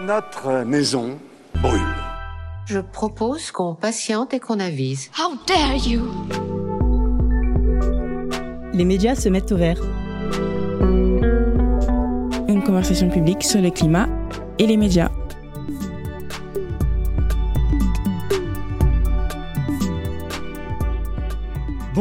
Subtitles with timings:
[0.00, 1.18] Notre maison
[1.60, 1.80] brûle.
[2.64, 5.10] Je propose qu'on patiente et qu'on avise.
[5.18, 6.00] How dare you?
[8.72, 9.78] Les médias se mettent au vert.
[12.48, 14.08] Une conversation publique sur le climat
[14.58, 15.10] et les médias.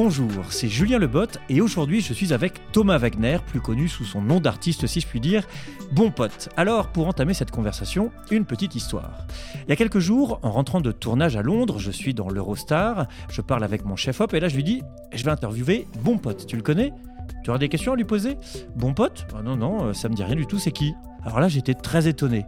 [0.03, 4.19] Bonjour, c'est Julien Lebotte et aujourd'hui je suis avec Thomas Wagner, plus connu sous son
[4.19, 5.47] nom d'artiste si je puis dire,
[5.91, 6.49] Bon Pote.
[6.57, 9.27] Alors pour entamer cette conversation, une petite histoire.
[9.67, 13.05] Il y a quelques jours, en rentrant de tournage à Londres, je suis dans l'Eurostar,
[13.29, 14.81] je parle avec mon chef-op et là je lui dis,
[15.13, 16.91] je vais interviewer Bon Pote, tu le connais?
[17.43, 18.37] Tu auras des questions à lui poser?
[18.75, 19.25] Bon pote?
[19.35, 20.93] Ah Non, non, euh, ça me dit rien du tout, c'est qui?
[21.23, 22.45] Alors là, j'étais très étonné.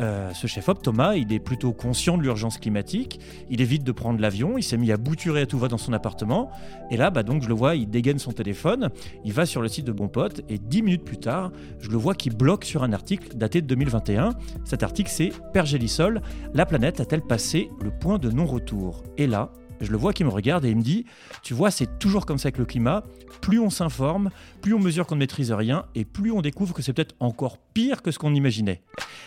[0.00, 3.20] Euh, ce chef-op, Thomas, il est plutôt conscient de l'urgence climatique,
[3.50, 5.92] il évite de prendre l'avion, il s'est mis à bouturer à tout va dans son
[5.92, 6.50] appartement,
[6.90, 8.90] et là, bah donc je le vois, il dégaine son téléphone,
[9.24, 11.96] il va sur le site de Bon Pote, et dix minutes plus tard, je le
[11.96, 14.30] vois qui bloque sur un article daté de 2021.
[14.64, 16.22] Cet article, c'est Pergélisol,
[16.54, 19.02] la planète a-t-elle passé le point de non-retour?
[19.18, 19.52] Et là,
[19.82, 21.04] je le vois qui me regarde et il me dit
[21.42, 23.02] Tu vois, c'est toujours comme ça avec le climat.
[23.40, 24.30] Plus on s'informe,
[24.60, 27.58] plus on mesure qu'on ne maîtrise rien et plus on découvre que c'est peut-être encore
[27.74, 28.82] pire que ce qu'on imaginait.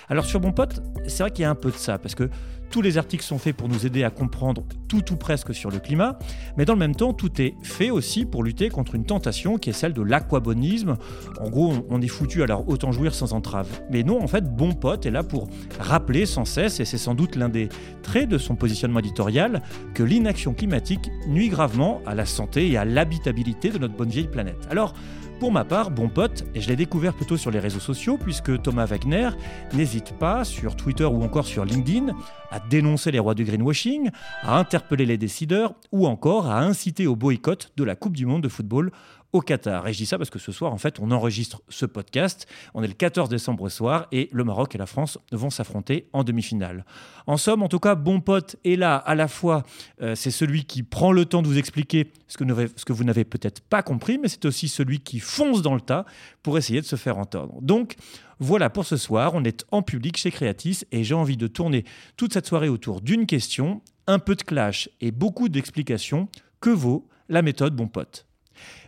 [0.08, 2.30] Alors, sur mon pote, c'est vrai qu'il y a un peu de ça parce que
[2.70, 5.80] tous les articles sont faits pour nous aider à comprendre tout ou presque sur le
[5.80, 6.18] climat,
[6.58, 9.70] mais dans le même temps, tout est fait aussi pour lutter contre une tentation qui
[9.70, 10.98] est celle de l'aquabonisme.
[11.40, 13.68] En gros, on est foutu, alors autant jouir sans entrave.
[13.92, 15.48] Mais non, en fait, Bon Pote est là pour
[15.80, 17.70] rappeler sans cesse, et c'est sans doute l'un des
[18.04, 19.62] traits de son positionnement éditorial,
[19.94, 24.28] que l'inaction climatique nuit gravement à la santé et à l'habitabilité de notre bonne vieille
[24.28, 24.68] planète.
[24.70, 24.94] Alors,
[25.40, 28.62] pour ma part, bon pote, et je l'ai découvert plutôt sur les réseaux sociaux, puisque
[28.62, 29.30] Thomas Wagner
[29.74, 32.14] n'hésite pas, sur Twitter ou encore sur LinkedIn,
[32.52, 34.12] à dénoncer les rois du greenwashing,
[34.44, 38.44] à interpeller les décideurs ou encore à inciter au boycott de la Coupe du Monde
[38.44, 38.92] de football
[39.36, 39.86] au Qatar.
[39.88, 42.48] Et je dis ça parce que ce soir, en fait, on enregistre ce podcast.
[42.74, 46.24] On est le 14 décembre soir et le Maroc et la France vont s'affronter en
[46.24, 46.86] demi-finale.
[47.28, 49.64] En somme, en tout cas, Bon Pote est là à la fois,
[50.02, 53.60] euh, c'est celui qui prend le temps de vous expliquer ce que, vous n'avez peut-être
[53.60, 56.06] pas compris, mais c'est aussi celui qui fonce dans le tas
[56.42, 57.62] pour essayer de se faire entendre.
[57.62, 57.96] Donc,
[58.40, 61.84] voilà pour ce soir, on est en public chez Creatis et j'ai envie de tourner
[62.16, 66.30] toute cette soirée autour d'une question, un peu de clash et beaucoup d'explications.
[66.62, 68.26] Que vaut la méthode Bon Pote?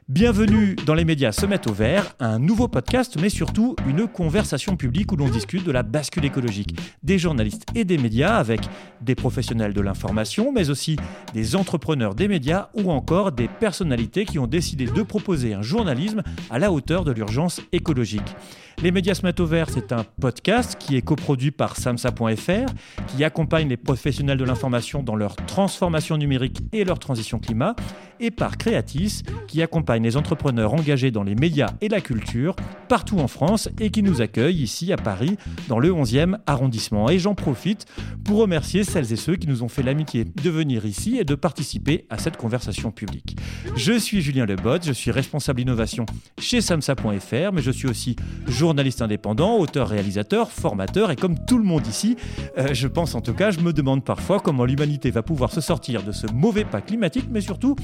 [0.10, 4.78] Bienvenue dans les médias se mettent au vert, un nouveau podcast, mais surtout une conversation
[4.78, 6.80] publique où l'on discute de la bascule écologique.
[7.04, 8.62] Des journalistes et des médias avec
[9.02, 10.96] des professionnels de l'information, mais aussi
[11.34, 16.24] des entrepreneurs des médias ou encore des personnalités qui ont décidé de proposer un journalisme
[16.50, 18.34] à la hauteur de l'urgence écologique.
[18.84, 22.72] Les médias se mettent au vert, c'est un podcast qui est coproduit par samsa.fr,
[23.08, 27.76] qui accompagne les professionnels de l'information dans leur transformation numérique et leur transition climat,
[28.20, 32.56] et par Creatis, qui accompagne les entrepreneurs engagés dans les médias et la culture
[32.88, 37.10] partout en France et qui nous accueille ici à Paris dans le 11e arrondissement.
[37.10, 37.86] Et j'en profite
[38.24, 41.36] pour remercier celles et ceux qui nous ont fait l'amitié de venir ici et de
[41.36, 43.38] participer à cette conversation publique.
[43.76, 46.06] Je suis Julien Lebot, je suis responsable innovation
[46.40, 48.16] chez samsa.fr, mais je suis aussi
[48.48, 48.67] journaliste
[49.02, 52.18] indépendant, auteur-réalisateur, formateur et comme tout le monde ici,
[52.58, 55.62] euh, je pense en tout cas, je me demande parfois comment l'humanité va pouvoir se
[55.62, 57.76] sortir de ce mauvais pas climatique, mais surtout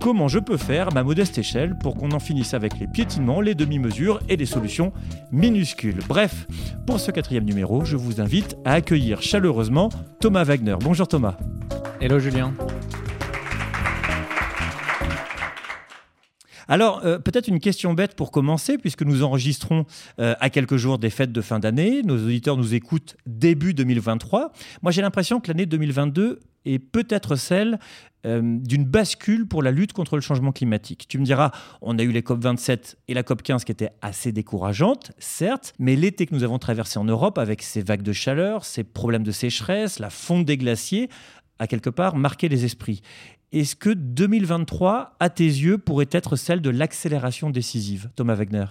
[0.00, 3.54] comment je peux faire ma modeste échelle pour qu'on en finisse avec les piétinements, les
[3.54, 4.92] demi-mesures et les solutions
[5.30, 5.98] minuscules.
[6.08, 6.46] Bref,
[6.86, 9.90] pour ce quatrième numéro, je vous invite à accueillir chaleureusement
[10.20, 10.76] Thomas Wagner.
[10.80, 11.36] Bonjour Thomas.
[12.00, 12.54] Hello Julien.
[16.70, 19.86] Alors, euh, peut-être une question bête pour commencer, puisque nous enregistrons
[20.20, 22.02] euh, à quelques jours des fêtes de fin d'année.
[22.04, 24.52] Nos auditeurs nous écoutent début 2023.
[24.80, 27.80] Moi, j'ai l'impression que l'année 2022 est peut-être celle
[28.24, 31.06] euh, d'une bascule pour la lutte contre le changement climatique.
[31.08, 31.50] Tu me diras,
[31.82, 36.26] on a eu les COP27 et la COP15 qui étaient assez décourageantes, certes, mais l'été
[36.26, 39.98] que nous avons traversé en Europe avec ces vagues de chaleur, ces problèmes de sécheresse,
[39.98, 41.08] la fonte des glaciers,
[41.58, 43.02] a quelque part marqué les esprits.
[43.52, 48.66] Est-ce que 2023, à tes yeux, pourrait être celle de l'accélération décisive, Thomas Wagner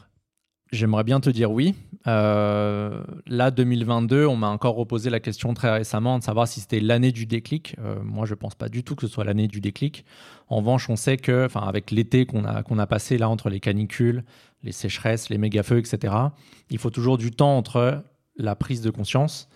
[0.72, 1.75] J'aimerais bien te dire oui.
[2.07, 6.80] Euh, là, 2022, on m'a encore reposé la question très récemment de savoir si c'était
[6.80, 7.75] l'année du déclic.
[7.80, 10.06] Euh, moi, je ne pense pas du tout que ce soit l'année du déclic.
[10.48, 13.59] En revanche, on sait que, avec l'été qu'on a, qu'on a passé là entre les
[13.59, 14.24] canicules,
[14.63, 16.13] les sécheresses, les méga-feux, etc.,
[16.69, 18.01] il faut toujours du temps entre
[18.38, 19.50] la prise de conscience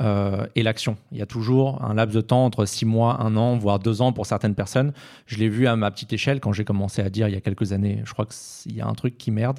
[0.00, 0.96] euh, et l'action.
[1.12, 4.00] Il y a toujours un laps de temps entre six mois, un an, voire deux
[4.00, 4.92] ans pour certaines personnes.
[5.26, 7.40] Je l'ai vu à ma petite échelle quand j'ai commencé à dire il y a
[7.40, 9.58] quelques années, je crois qu'il y a un truc qui merde.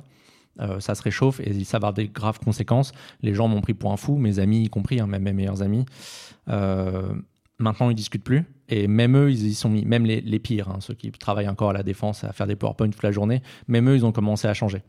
[0.61, 2.91] Euh, ça se réchauffe et ça va avoir des graves conséquences.
[3.21, 5.61] Les gens m'ont pris pour un fou, mes amis y compris, hein, même mes meilleurs
[5.61, 5.85] amis.
[6.49, 7.13] Euh,
[7.59, 8.45] maintenant, ils discutent plus.
[8.67, 11.71] Et même eux, ils y sont mis, même les, pires, hein, ceux qui travaillent encore
[11.71, 14.47] à la défense, à faire des PowerPoint toute la journée, même eux, ils ont commencé
[14.47, 14.83] à changer.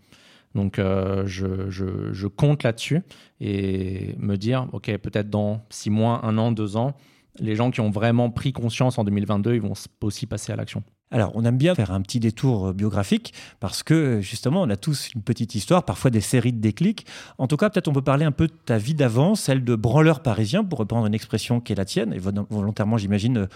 [0.55, 3.03] Donc euh, je, je, je, compte là-dessus
[3.41, 6.95] et me dire, OK, peut-être dans six mois, un an, deux ans,
[7.39, 10.83] les gens qui ont vraiment pris conscience en 2022, ils vont aussi passer à l'action.
[11.13, 14.77] Alors, on aime bien faire un petit détour euh, biographique parce que justement, on a
[14.77, 17.05] tous une petite histoire, parfois des séries de déclics.
[17.39, 19.75] En tout cas, peut-être on peut parler un peu de ta vie d'avant, celle de
[19.75, 23.47] branleur parisien, pour reprendre une expression qui est la tienne, et volontairement, j'imagine, euh,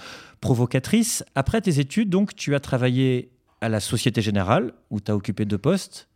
[0.40, 1.24] provocatrice.
[1.36, 3.30] Après tes études, donc, tu as travaillé
[3.60, 6.08] à la Société Générale, où tu as occupé deux postes,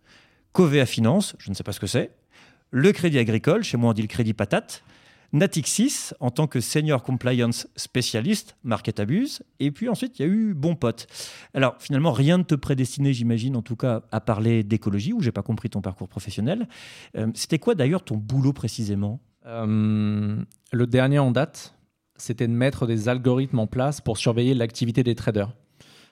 [0.53, 2.11] Covea Finance, je ne sais pas ce que c'est,
[2.71, 4.83] le Crédit Agricole, chez moi on dit le Crédit Patate,
[5.33, 10.29] Natixis en tant que senior compliance spécialiste, market abuse, et puis ensuite il y a
[10.29, 11.07] eu Bon Pote.
[11.55, 15.33] Alors finalement rien ne te prédestinait, j'imagine, en tout cas à parler d'écologie, où j'ai
[15.33, 16.69] pas compris ton parcours professionnel.
[17.17, 19.21] Euh, c'était quoi d'ailleurs ton boulot précisément?
[19.47, 20.37] Euh,
[20.73, 21.75] Le dernier en date,
[22.17, 25.53] c'était de mettre des algorithmes en place pour surveiller l'activité des traders.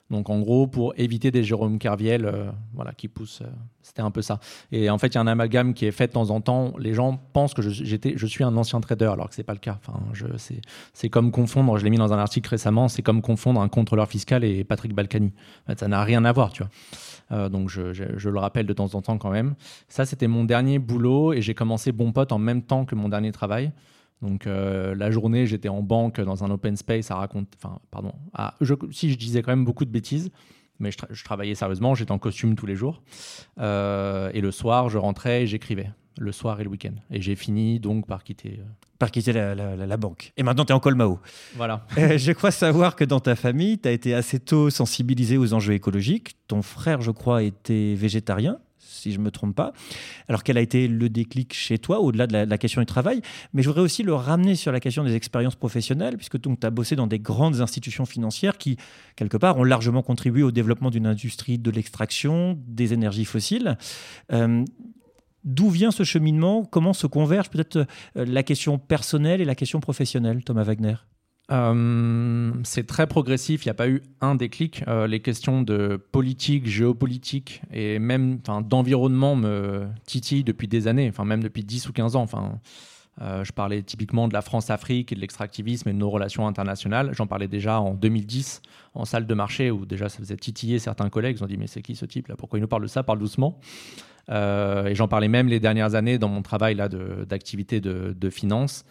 [0.09, 3.49] Donc en gros, pour éviter des Jérôme Kerviel euh, voilà, qui poussent, euh,
[3.81, 4.39] c'était un peu ça.
[4.71, 6.73] Et en fait, il y a un amalgame qui est fait de temps en temps.
[6.79, 9.53] Les gens pensent que je, je suis un ancien trader, alors que ce n'est pas
[9.53, 9.79] le cas.
[9.85, 9.99] Enfin,
[10.93, 14.07] c'est, comme confondre, je l'ai mis dans un article récemment, c'est comme confondre un contrôleur
[14.07, 15.33] fiscal et Patrick Balkany.
[15.77, 16.71] Ça n'a rien à voir, tu vois.
[17.31, 19.55] Euh, donc je, je, je, le rappelle de temps en temps quand même.
[19.89, 23.09] Ça, c'était mon dernier boulot et j'ai commencé Bon Pote en même temps que mon
[23.09, 23.71] dernier travail.
[24.21, 27.57] Donc euh, la journée, j'étais en banque dans un open space à raconter.
[27.61, 28.13] Enfin, pardon.
[28.61, 30.31] je, si je disais quand même beaucoup de bêtises,
[30.79, 31.95] mais je, travaillais sérieusement.
[31.95, 33.01] J'étais en costume tous les jours.
[33.59, 35.89] Euh, et le soir, je rentrais et j'écrivais.
[36.19, 36.95] Le soir et le week-end.
[37.11, 38.59] Et j'ai fini donc par quitter.
[38.59, 38.63] Euh,
[38.97, 40.33] par quitter la, la, banque.
[40.37, 41.19] Et maintenant, tu es en Colmao.
[41.55, 41.85] Voilà.
[41.95, 45.73] je crois savoir que dans ta famille, tu as été assez tôt sensibilisé aux enjeux
[45.73, 46.35] écologiques.
[46.47, 48.57] Ton frère, je crois, était végétarien
[48.87, 49.73] si je ne me trompe pas.
[50.27, 53.21] Alors quel a été le déclic chez toi, au-delà de la, question du travail?
[53.53, 56.69] Mais je voudrais aussi le ramener sur la question des expériences professionnelles, puisque tu as
[56.69, 58.77] bossé dans des grandes institutions financières qui,
[59.15, 63.77] quelque part, ont largement contribué au développement d'une industrie de l'extraction, des énergies fossiles.
[64.31, 64.63] Euh,
[65.43, 66.65] d'où vient ce cheminement?
[66.65, 67.85] Comment se convergent peut-être euh,
[68.15, 70.95] la question personnelle et la question professionnelle, Thomas Wagner?
[71.49, 74.83] Euh, c'est très progressif, il n'y a pas eu un déclic.
[74.87, 81.23] Euh, les questions de politique, géopolitique et même d'environnement me titillent depuis des années, enfin
[81.23, 82.21] même depuis 10 ou 15 ans.
[82.21, 82.59] Enfin,
[83.21, 87.11] euh, je parlais typiquement de la France-Afrique et de l'extractivisme et de nos relations internationales.
[87.13, 88.61] J'en parlais déjà en 2010
[88.93, 91.37] en salle de marché où déjà ça faisait titiller certains collègues.
[91.39, 92.35] Ils ont dit mais c'est qui ce type là?
[92.35, 93.03] Pourquoi il nous parle de ça?
[93.03, 93.59] Parle doucement.
[94.29, 98.83] et j'en parlais même les dernières années dans mon travail d'activité de, de, finance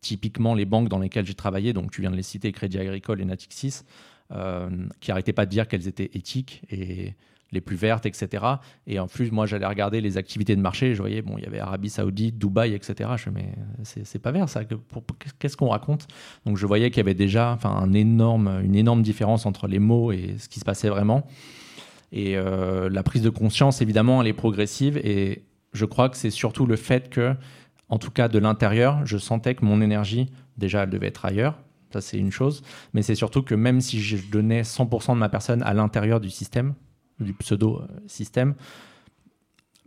[0.00, 3.20] typiquement les banques dans lesquelles j'ai travaillé, donc tu viens de les citer, Crédit Agricole
[3.20, 3.82] et Natixis,
[4.32, 4.70] euh,
[5.00, 7.14] qui n'arrêtaient pas de dire qu'elles étaient éthiques et
[7.52, 8.44] les plus vertes, etc.
[8.86, 10.94] Et en plus, moi, j'allais regarder les activités de marché.
[10.94, 13.10] Je voyais, bon, il y avait Arabie Saoudite, Dubaï, etc.
[13.16, 13.52] Je me mais
[13.82, 14.62] c'est pas vert ça.
[15.38, 16.06] Qu'est-ce qu'on raconte?
[16.46, 20.36] Donc, je voyais qu'il y avait déjà, un une énorme différence entre les mots et
[20.38, 21.26] ce qui se passait vraiment.
[22.12, 24.98] Et euh, la prise de conscience, évidemment, elle est progressive.
[24.98, 27.34] Et je crois que c'est surtout le fait que
[27.90, 31.58] en tout cas de l'intérieur, je sentais que mon énergie, déjà, elle devait être ailleurs.
[31.92, 32.62] Ça, c'est une chose.
[32.94, 36.30] Mais c'est surtout que même si je donnais 100% de ma personne à l'intérieur du
[36.30, 36.74] système,
[37.18, 38.54] du pseudo-système,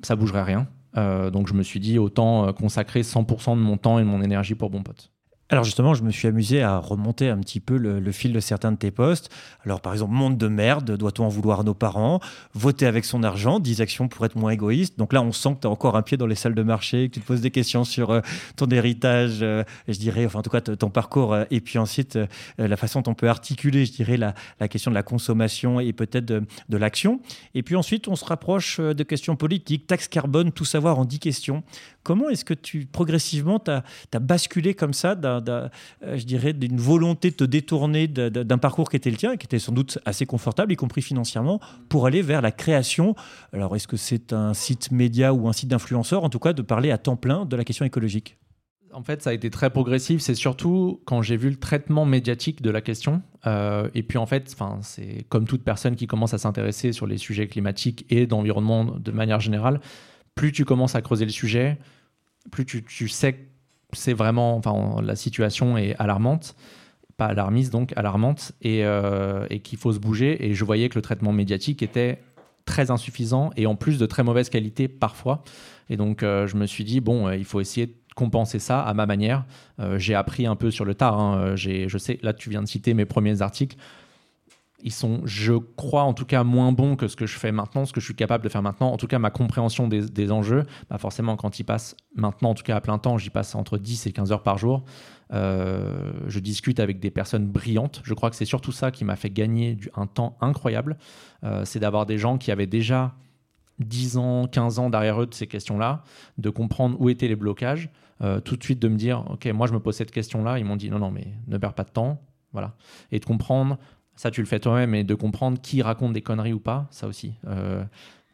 [0.01, 0.67] ça bougerait rien.
[0.97, 4.07] Euh, donc je me suis dit, autant euh, consacrer 100% de mon temps et de
[4.07, 5.12] mon énergie pour Bon Pote.
[5.53, 8.71] Alors justement, je me suis amusé à remonter un petit peu le, fil de certains
[8.71, 9.29] de tes posts.
[9.63, 12.21] Alors par exemple, monde de merde, doit-on en vouloir à nos parents?
[12.55, 14.97] Voter avec son argent, 10 actions pour être moins égoïste.
[14.97, 17.07] Donc là, on sent que tu as encore un pied dans les salles de marché,
[17.07, 18.21] que tu te poses des questions sur euh,
[18.55, 22.17] ton héritage, euh, je dirais, enfin en tout cas ton parcours, euh, et puis ensuite
[22.57, 24.33] la façon dont on peut articuler, je dirais, la,
[24.69, 27.19] question de la consommation et peut-être de, l'action.
[27.53, 31.19] Et puis ensuite, on se rapproche de questions politiques, taxe carbone, tout savoir en 10
[31.19, 31.61] questions.
[32.03, 35.69] Comment est-ce que tu, progressivement, tu as, basculé comme ça, euh,
[36.01, 39.59] je dirais, d'une volonté de te détourner d'un parcours qui était le tien, qui était
[39.59, 43.15] sans doute assez confortable, y compris financièrement, pour aller vers la création?
[43.53, 46.61] Alors, est-ce que c'est un site média ou un site d'influenceur, en tout cas, de
[46.61, 48.37] parler à temps plein de la question écologique?
[48.93, 50.21] En fait, ça a été très progressif.
[50.21, 53.23] C'est surtout quand j'ai vu le traitement médiatique de la question.
[53.47, 57.17] Euh, et puis, en fait, c'est comme toute personne qui commence à s'intéresser sur les
[57.17, 59.79] sujets climatiques et d'environnement de manière générale
[60.35, 61.77] plus tu commences à creuser le sujet,
[62.51, 63.39] plus tu, sais que
[63.93, 66.55] c'est vraiment, enfin, la situation est alarmante,
[67.17, 70.45] pas alarmiste donc, alarmante, euh, et, qu'il faut se bouger.
[70.45, 72.21] Et je voyais que le traitement médiatique était
[72.65, 75.43] très insuffisant et en plus de très mauvaise qualité parfois.
[75.89, 78.81] Et donc, euh, je me suis dit, bon, euh, il faut essayer de compenser ça
[78.81, 79.43] à ma manière.
[79.95, 81.19] j'ai appris un peu sur le tard.
[81.19, 81.55] Hein.
[81.55, 83.75] je sais, là, tu viens de citer mes premiers articles
[84.83, 87.85] ils sont, je crois en tout cas, moins bons que ce que je fais maintenant,
[87.85, 88.91] ce que je suis capable de faire maintenant.
[88.91, 92.63] En tout cas, ma compréhension des, enjeux, bah forcément, quand ils passent maintenant, en tout
[92.63, 94.83] cas à plein temps, j'y passe entre 10 et 15 heures par jour.
[95.33, 98.01] Euh, je discute avec des personnes brillantes.
[98.03, 100.97] Je crois que c'est surtout ça qui m'a fait gagner un temps incroyable.
[101.43, 103.15] Euh, c'est d'avoir des gens qui avaient déjà
[103.79, 106.03] 10 ans, 15 ans derrière eux de ces questions-là,
[106.37, 107.89] de comprendre où étaient les blocages,
[108.21, 110.65] euh, tout de suite de me dire, OK, moi je me pose cette question-là, ils
[110.65, 112.21] m'ont dit, non, non, mais ne perds pas de temps,
[112.51, 112.75] voilà.
[113.11, 113.77] Et de comprendre,
[114.15, 117.07] ça tu le fais toi-même, et de comprendre qui raconte des conneries ou pas, ça
[117.07, 117.33] aussi.
[117.47, 117.83] Euh,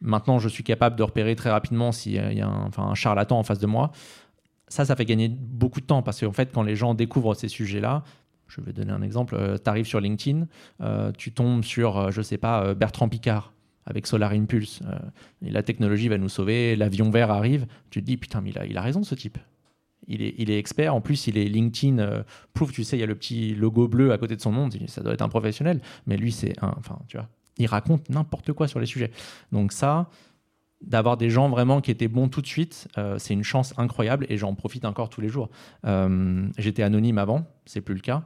[0.01, 3.43] maintenant, je suis capable de repérer très rapidement s'il y a un, un charlatan en
[3.43, 3.91] face de moi.
[4.67, 7.47] Ça, ça fait gagner beaucoup de temps, parce qu'en fait, quand les gens découvrent ces
[7.47, 8.03] sujets-là,
[8.47, 10.47] je vais donner un exemple, euh, tu arrives sur LinkedIn,
[11.17, 13.53] tu tombes sur, je sais pas, Bertrand Picard,
[13.85, 14.81] avec Solar Impulse.
[15.43, 17.65] et la technologie va nous sauver, l'avion vert arrive.
[17.89, 19.37] Tu te dis, putain, mais a, il a raison ce type
[20.09, 20.93] il est, expert.
[20.93, 22.23] En plus, il est LinkedIn euh,
[22.53, 22.71] proof.
[22.71, 24.69] Tu sais, il y a le petit logo bleu à côté de son nom.
[24.87, 25.81] Ça doit être un professionnel.
[26.07, 26.73] Mais lui, c'est un.
[26.77, 29.11] Enfin, tu vois, il raconte n'importe quoi sur les sujets.
[29.51, 30.09] Donc, ça,
[30.81, 34.25] d'avoir des gens vraiment qui étaient bons tout de suite, euh, c'est une chance incroyable
[34.29, 35.49] et j'en profite encore tous les jours.
[35.85, 38.23] Euh, j'étais anonyme avant, c'est plus le cas.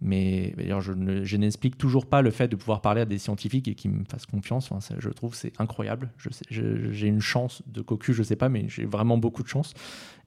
[0.00, 0.92] Mais d'ailleurs, je,
[1.36, 4.26] n'explique toujours pas le fait de pouvoir parler à des scientifiques et qui me fassent
[4.26, 4.70] confiance.
[4.70, 6.10] Enfin, je trouve c'est incroyable.
[6.50, 9.72] J'ai une chance de cocu, je sais pas, mais j'ai vraiment beaucoup de chance.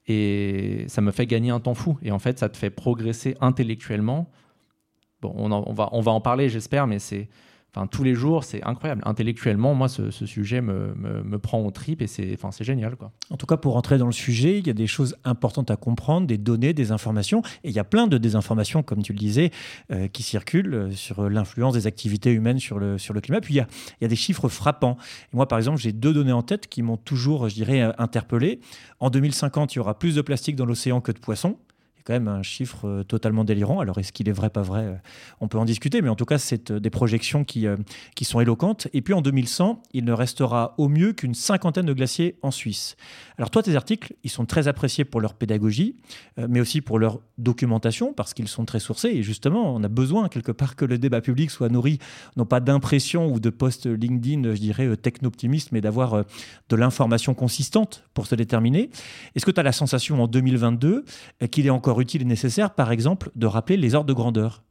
[0.08, 1.98] Et ça me fait gagner un temps fou.
[2.02, 4.30] Et en fait, ça te fait progresser intellectuellement.
[5.20, 7.28] Bon, on, va, on va en parler, j'espère, mais c'est
[7.86, 9.02] Tous les jours, c'est incroyable.
[9.04, 12.96] Intellectuellement, moi, ce, sujet me, me, prend au trip et c'est enfin, génial.
[12.96, 13.12] Quoi.
[13.30, 15.76] En tout cas, pour rentrer dans le sujet, il y a des choses importantes à
[15.76, 17.42] comprendre, des données, des informations.
[17.64, 19.50] Et il y a plein de désinformations, comme tu le disais,
[19.92, 23.40] euh, qui circulent euh, sur l'influence des activités humaines sur le, sur le climat.
[23.40, 23.66] Puis il y, a,
[24.00, 24.96] il y a des chiffres frappants.
[25.32, 28.60] Et moi, par exemple, j'ai deux données en tête qui m'ont toujours, je dirais, interpellé.
[29.00, 31.58] En 2050, il y aura plus de plastique dans l'océan que de poissons
[32.04, 33.80] quand même un chiffre euh, totalement délirant.
[33.80, 34.94] Alors, est-ce qu'il est vrai, pas vrai euh,
[35.40, 37.66] On peut en discuter, mais en tout cas, c'est euh, des projections qui,
[38.14, 38.88] qui sont éloquentes.
[38.92, 42.96] Et puis, en 2100, il ne restera au mieux qu'une cinquantaine de glaciers en Suisse.
[43.36, 45.96] Alors, toi, tes articles, ils sont très appréciés pour leur pédagogie,
[46.36, 49.08] mais aussi pour leur documentation, parce qu'ils sont très sourcés.
[49.08, 51.98] Et justement, on a besoin, quelque part, que le débat public soit nourri,
[52.36, 56.24] non pas d'impression ou de posts LinkedIn, je dirais, techno-optimistes, mais d'avoir
[56.68, 58.90] de l'information consistante pour se déterminer.
[59.34, 61.04] Est-ce que tu as la sensation en 2022
[61.50, 64.62] qu'il est encore utile et nécessaire, par exemple, de rappeler les ordres de grandeur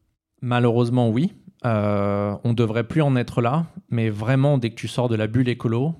[0.41, 1.33] Malheureusement, oui.
[1.65, 5.25] Euh, on devrait plus en être là, mais vraiment, dès que tu sors de la
[5.27, 5.95] bulle écolo,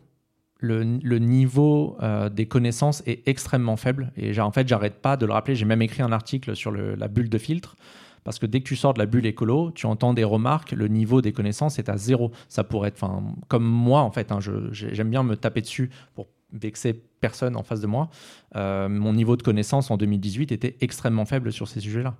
[0.59, 0.83] le,
[1.17, 4.11] niveau euh, des connaissances est extrêmement faible.
[4.15, 5.55] Et en fait, j'arrête pas de le rappeler.
[5.55, 7.75] J'ai même écrit un article sur la bulle de filtre.
[8.23, 10.89] Parce que dès que tu sors de la bulle écolo, tu entends des remarques, le
[10.89, 12.31] niveau des connaissances est à zéro.
[12.49, 13.09] Ça pourrait être,
[13.47, 14.39] comme moi en fait, hein,
[14.71, 18.09] j'aime bien me taper dessus pour vexer personne en face de moi,
[18.55, 22.15] euh, mon niveau de connaissance en 2018 était extrêmement faible sur ces sujets-là.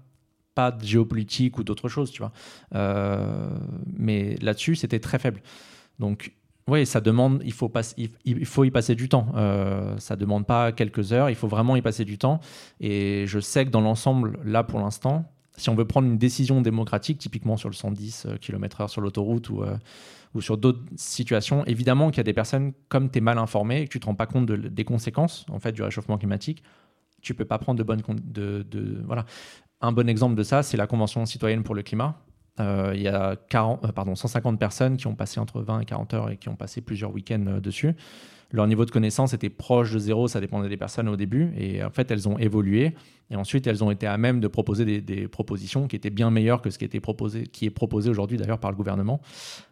[0.55, 2.31] Pas de géopolitique ou d'autres choses, tu vois.
[2.75, 3.49] Euh,
[3.95, 5.41] mais là-dessus, c'était très faible.
[5.99, 6.33] Donc,
[6.67, 7.71] oui, ça demande, il faut,
[8.25, 9.27] il, faut y passer du temps.
[9.35, 12.41] Euh, ça demande pas quelques heures, il faut vraiment y passer du temps.
[12.81, 16.61] Et je sais que dans l'ensemble, là pour l'instant, si on veut prendre une décision
[16.61, 19.63] démocratique, typiquement sur le 110 km/h sur l'autoroute ou
[20.33, 21.65] ou sur d'autres situations.
[21.65, 24.01] Évidemment qu'il y a des personnes, comme tu es mal informé et que tu ne
[24.01, 26.63] te rends pas compte des conséquences en fait, du réchauffement climatique,
[27.21, 28.01] tu peux pas prendre de bonnes...
[28.23, 28.65] De,
[29.05, 29.25] voilà.
[29.81, 32.19] Un bon exemple de ça, c'est la Convention citoyenne pour le climat.
[32.59, 35.85] Euh, il y a 40, euh, pardon, 150 personnes qui ont passé entre 20 et
[35.85, 37.95] 40 heures et qui ont passé plusieurs week-ends euh, dessus
[38.51, 41.83] leur niveau de connaissance était proche de zéro, ça dépendait des personnes au début, et
[41.83, 42.93] en fait elles ont évolué,
[43.29, 46.61] et ensuite elles ont été à même de proposer des, propositions qui étaient bien meilleures
[46.61, 49.21] que ce qui, était proposé, qui est proposé aujourd'hui d'ailleurs par le gouvernement.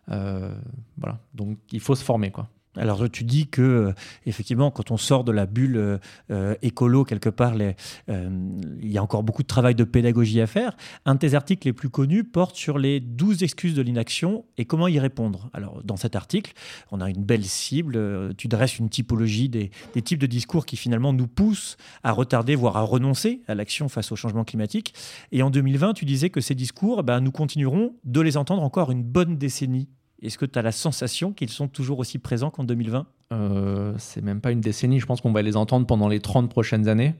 [0.10, 0.53] Euh,
[0.98, 2.50] voilà, donc il faut se former quoi.
[2.77, 3.94] Alors tu dis que euh,
[4.25, 5.98] effectivement, quand on sort de la bulle euh,
[6.32, 10.75] euh, écolo quelque part, il y a encore beaucoup de travail de pédagogie à faire.
[11.05, 14.65] Un de tes articles les plus connus porte sur les 12 excuses de l'inaction et
[14.65, 15.50] comment y répondre.
[15.53, 16.53] Alors dans cet article,
[16.91, 18.34] on a une belle cible.
[18.36, 19.72] tu dresses une typologie des,
[20.03, 24.12] types de discours qui finalement nous poussent à retarder, voire à renoncer à l'action face
[24.12, 24.94] au changement climatique.
[25.32, 28.91] Et en 2020, tu disais que ces discours, ben, nous continuerons de les entendre encore
[28.91, 29.88] une bonne décennie.
[30.22, 34.22] Est-ce que tu as la sensation qu'ils sont toujours aussi présents qu'en 2020 euh, C'est
[34.22, 37.15] même pas une décennie, je pense qu'on va les entendre pendant les 30 prochaines années.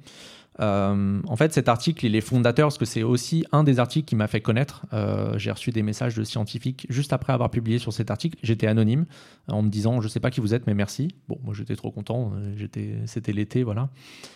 [0.62, 4.06] Euh, en fait, cet article, il est fondateur parce que c'est aussi un des articles
[4.06, 4.86] qui m'a fait connaître.
[4.94, 8.38] Euh, j'ai reçu des messages de scientifiques juste après avoir publié sur cet article.
[8.42, 9.06] J'étais anonyme
[9.48, 11.10] en me disant Je ne sais pas qui vous êtes, mais merci.
[11.28, 12.32] Bon, moi j'étais trop content.
[12.56, 13.90] J'étais, c'était l'été, voilà.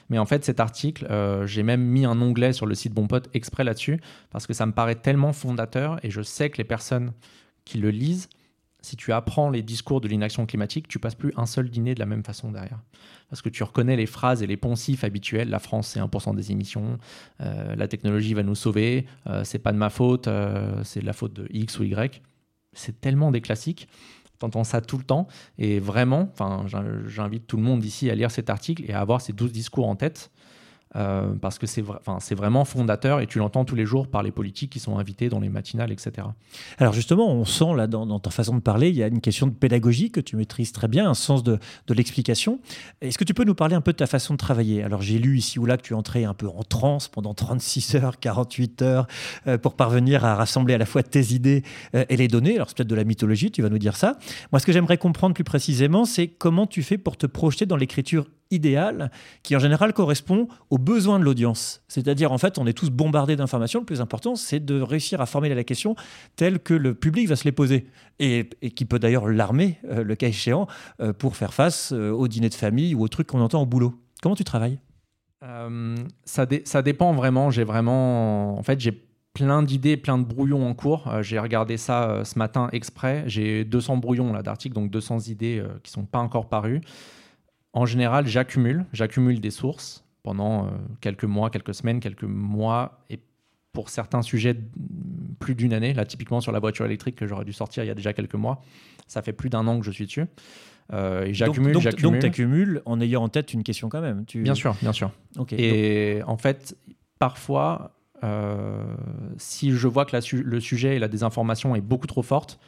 [0.09, 3.07] Mais en fait, cet article, euh, j'ai même mis un onglet sur le site Bon
[3.07, 6.65] Pote exprès là-dessus parce que ça me paraît tellement fondateur et je sais que les
[6.65, 7.13] personnes
[7.63, 8.29] qui le lisent
[8.81, 11.99] si tu apprends les discours de l'inaction climatique, tu passes plus un seul dîner de
[11.99, 12.79] la même façon derrière.
[13.29, 15.49] Parce que tu reconnais les phrases et les poncifs habituels.
[15.49, 16.97] La France, c'est 1% des émissions.
[17.41, 19.05] Euh, la technologie va nous sauver.
[19.27, 20.27] Euh, c'est pas de ma faute.
[20.27, 22.21] Euh, c'est de la faute de X ou Y.
[22.73, 23.87] C'est tellement des classiques.
[24.39, 25.27] Tu entends ça tout le temps.
[25.57, 26.31] Et vraiment,
[27.05, 29.89] j'invite tout le monde ici à lire cet article et à avoir ces 12 discours
[29.89, 30.31] en tête.
[30.95, 34.71] Euh, parce que c'est vraiment fondateur et tu l'entends tous les jours par les politiques
[34.71, 36.27] qui sont invités dans les matinales, etc.
[36.79, 39.45] Alors justement, on sent là dans, ta façon de parler, il y a une question
[39.45, 42.59] de pédagogie que tu maîtrises très bien, un sens de, l'explication.
[43.01, 44.83] Est-ce que tu peux nous parler un peu de ta façon de travailler?
[44.83, 47.95] Alors j'ai lu ici ou là que tu entrais un peu en transe pendant 36
[47.95, 49.07] heures, 48 heures
[49.47, 52.55] euh, pour parvenir à rassembler à la fois tes idées euh, et les données.
[52.55, 54.17] Alors c'est peut-être de la mythologie, tu vas nous dire ça.
[54.51, 57.75] Moi, ce que j'aimerais comprendre plus précisément, c'est comment tu fais pour te projeter dans
[57.75, 59.11] l'écriture idéal
[59.43, 61.81] qui en général correspond aux besoins de l'audience.
[61.87, 65.25] C'est-à-dire en fait on est tous bombardés d'informations, le plus important c'est de réussir à
[65.25, 65.95] formuler la question
[66.35, 67.87] telle que le public va se les poser
[68.19, 70.67] et, qui peut d'ailleurs l'armer euh, le cas échéant
[70.99, 73.65] euh, pour faire face euh, au dîner de famille ou aux trucs qu'on entend au
[73.65, 73.93] boulot.
[74.21, 74.79] Comment tu travailles?
[76.25, 78.91] Ça, ça dépend vraiment, j'ai vraiment en fait j'ai
[79.33, 81.09] plein d'idées, plein de brouillons en cours.
[81.21, 83.23] j'ai regardé ça ce matin exprès.
[83.25, 86.81] J'ai 200 brouillons là d'articles, donc 200 idées qui sont pas encore parues
[87.73, 90.69] en général, j'accumule, j'accumule des sources pendant euh,
[91.01, 93.19] quelques mois, quelques semaines, quelques mois, et
[93.73, 94.55] pour certains sujets,
[95.39, 95.93] plus d'une année.
[95.93, 98.35] Là, typiquement sur la voiture électrique que j'aurais dû sortir il y a déjà quelques
[98.35, 98.61] mois,
[99.07, 100.25] ça fait plus d'un an que je suis dessus.
[100.91, 102.13] Euh, et j'accumule, donc, j'accumule.
[102.13, 104.25] Donc, tu accumules en ayant en tête une question quand même.
[104.33, 105.11] Bien sûr, bien sûr.
[105.51, 106.75] et en fait,
[107.19, 108.83] parfois, euh,
[109.37, 112.59] si je vois que le sujet et la désinformation est beaucoup trop forte,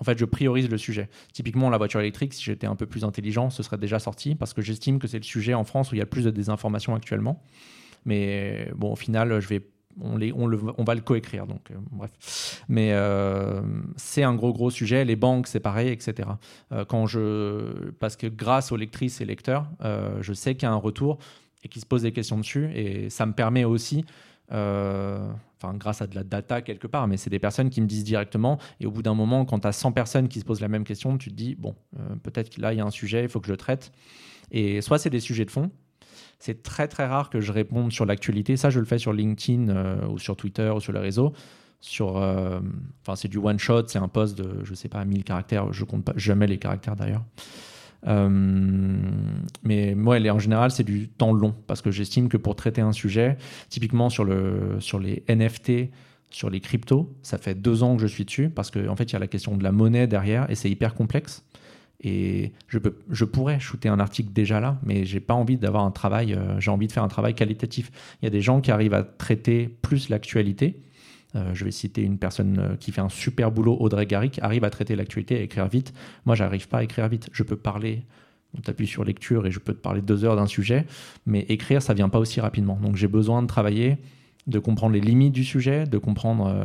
[0.00, 1.08] en fait, je priorise le sujet.
[1.32, 4.54] Typiquement, la voiture électrique, si j'étais un peu plus intelligent, ce serait déjà sorti parce
[4.54, 6.30] que j'estime que c'est le sujet en France où il y a le plus de
[6.30, 7.42] désinformation actuellement.
[8.06, 9.62] Mais bon, au final, je vais,
[10.00, 11.46] on, le, on va le coécrire.
[11.46, 12.64] Donc, euh, bref.
[12.68, 13.60] Mais euh,
[13.96, 15.04] c'est un gros, gros sujet.
[15.04, 16.30] Les banques, c'est pareil, etc.
[16.72, 19.66] Euh, quand je, parce que grâce aux lectrices et lecteurs,
[20.20, 21.18] je sais qu'il y a un retour
[21.62, 22.70] et qu'ils se posent des questions dessus.
[22.74, 24.04] Et ça me permet aussi
[25.62, 28.04] enfin grâce à de la data quelque part, mais c'est des personnes qui me disent
[28.04, 28.58] directement.
[28.80, 30.84] Et au bout d'un moment, quand tu as 100 personnes qui se posent la même
[30.84, 33.28] question, tu te dis, bon, euh, peut-être que là, il y a un sujet, il
[33.28, 33.92] faut que je le traite.
[34.50, 35.70] Et soit c'est des sujets de fond.
[36.38, 38.56] C'est très très rare que je réponde sur l'actualité.
[38.56, 41.32] Ça, je le fais sur LinkedIn euh, ou sur Twitter ou sur les réseaux.
[41.80, 42.60] Sur, euh,
[43.02, 45.72] enfin, c'est du one shot, c'est un post de, je sais pas, 1000 caractères.
[45.72, 47.24] Je compte pas jamais les caractères d'ailleurs.
[48.06, 48.28] Euh,
[49.62, 52.92] mais moi, en général, c'est du temps long parce que j'estime que pour traiter un
[52.92, 53.36] sujet,
[53.68, 55.90] typiquement sur, le, sur les NFT,
[56.30, 59.04] sur les cryptos, ça fait deux ans que je suis dessus parce qu'en en fait,
[59.04, 61.44] il y a la question de la monnaie derrière et c'est hyper complexe.
[62.02, 65.84] Et je, peux, je pourrais shooter un article déjà là, mais j'ai pas envie d'avoir
[65.84, 67.90] un travail, euh, j'ai envie de faire un travail qualitatif.
[68.22, 70.80] Il y a des gens qui arrivent à traiter plus l'actualité
[71.36, 74.64] euh, je vais citer une personne euh, qui fait un super boulot, Audrey Garrick, arrive
[74.64, 75.92] à traiter l'actualité, à écrire vite.
[76.26, 77.28] Moi, j'arrive pas à écrire vite.
[77.32, 78.02] Je peux parler,
[78.56, 80.86] on t'appuie sur lecture et je peux te parler deux heures d'un sujet,
[81.26, 82.78] mais écrire, ça vient pas aussi rapidement.
[82.82, 83.98] Donc j'ai besoin de travailler,
[84.48, 86.64] de comprendre les limites du sujet, de comprendre euh,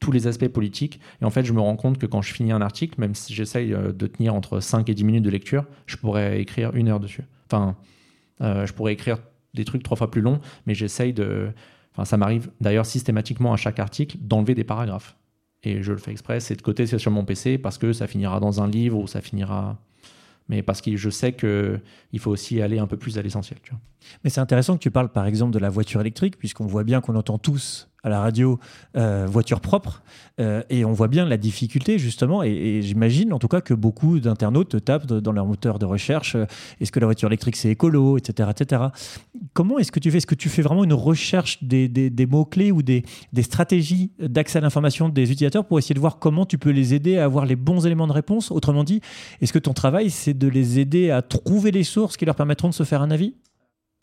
[0.00, 0.98] tous les aspects politiques.
[1.20, 3.34] Et en fait, je me rends compte que quand je finis un article, même si
[3.34, 7.00] j'essaye de tenir entre 5 et 10 minutes de lecture, je pourrais écrire une heure
[7.00, 7.24] dessus.
[7.50, 7.76] Enfin,
[8.40, 9.16] je pourrais écrire
[9.54, 11.48] des trucs trois fois plus longs, mais j'essaye de
[12.04, 15.16] ça m'arrive d'ailleurs systématiquement à chaque article d'enlever des paragraphes.
[15.62, 18.06] Et je le fais exprès, c'est de côté, c'est sur mon PC parce que ça
[18.06, 19.78] finira dans un livre ou ça finira.
[20.48, 23.58] Mais parce que je sais qu'il faut aussi aller un peu plus à l'essentiel.
[24.22, 27.00] Mais c'est intéressant que tu parles par exemple de la voiture électrique, puisqu'on voit bien
[27.00, 28.58] qu'on entend tous à la radio
[28.96, 30.02] euh, voiture propre.
[30.38, 32.42] Euh, et on voit bien la difficulté, justement.
[32.42, 36.46] Et, j'imagine, en tout cas, que beaucoup d'internautes tapent dans leur moteur de recherche euh,
[36.80, 38.48] est-ce que la voiture électrique c'est écolo, etc.
[38.52, 38.82] etc.
[39.54, 42.70] Comment est-ce que tu fais Est-ce que tu fais vraiment une recherche des, des, mots-clés
[42.70, 46.58] ou des, des stratégies d'accès à l'information des utilisateurs pour essayer de voir comment tu
[46.58, 48.52] peux les aider à avoir les bons éléments de réponse?
[48.52, 49.00] Autrement dit,
[49.40, 52.68] est-ce que ton travail, c'est de les aider à trouver les sources qui leur permettront
[52.68, 53.34] de se faire un avis?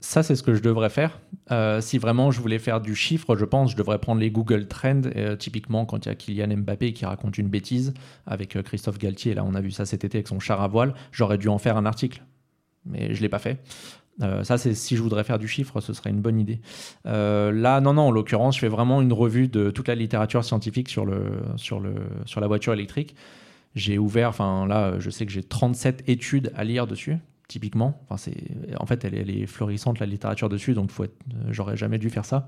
[0.03, 1.21] Ça, c'est ce que je devrais faire.
[1.49, 4.67] Euh, si vraiment je voulais faire du chiffre, je pense, je devrais prendre les Google
[4.67, 5.03] Trends.
[5.15, 7.93] Euh, typiquement, quand il y a Kylian Mbappé qui raconte une bêtise
[8.27, 10.67] avec euh, Christophe Galtier, là, on a vu ça cet été avec son char à
[10.67, 12.21] voile, j'aurais dû en faire un article.
[12.85, 13.63] Mais je ne l'ai pas fait.
[14.19, 16.59] ça, c'est si je voudrais faire du chiffre, ce serait une bonne idée.
[17.05, 20.89] là, non, non, en l'occurrence, je fais vraiment une revue de toute la littérature scientifique
[20.89, 23.15] sur, le, sur, le, sur la voiture électrique.
[23.73, 28.01] J'ai ouvert, enfin là, je sais que j'ai 37 études à lire dessus typiquement.
[28.09, 28.31] Enfin,
[28.79, 31.05] en fait, elle, est florissante, la littérature dessus, donc faut
[31.49, 32.47] j'aurais jamais dû faire ça.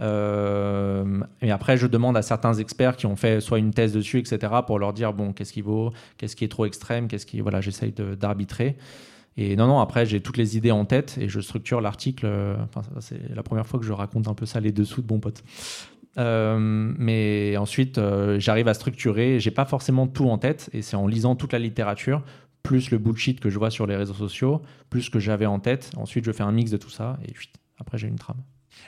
[0.00, 4.18] Euh, et après, je demande à certains experts qui ont fait soit une thèse dessus,
[4.18, 7.40] etc., pour leur dire, bon, qu'est-ce qui vaut, qu'est-ce qui est trop extrême, qu'est-ce qui...
[7.40, 8.76] Voilà, j'essaye d'arbitrer.
[9.36, 12.26] Et non, non, après, j'ai toutes les idées en tête et je structure l'article.
[12.26, 15.06] Euh, enfin, c'est la première fois que je raconte un peu ça, les dessous de
[15.06, 15.42] bon pote.
[16.16, 18.00] Euh, mais ensuite,
[18.38, 19.38] j'arrive à structurer.
[19.38, 22.22] J'ai pas forcément tout en tête, et c'est en lisant toute la littérature
[22.68, 25.58] plus le bullshit que je vois sur les réseaux sociaux, plus ce que j'avais en
[25.58, 25.90] tête.
[25.96, 27.32] Ensuite, je fais un mix de tout ça et
[27.78, 28.42] après, j'ai une trame.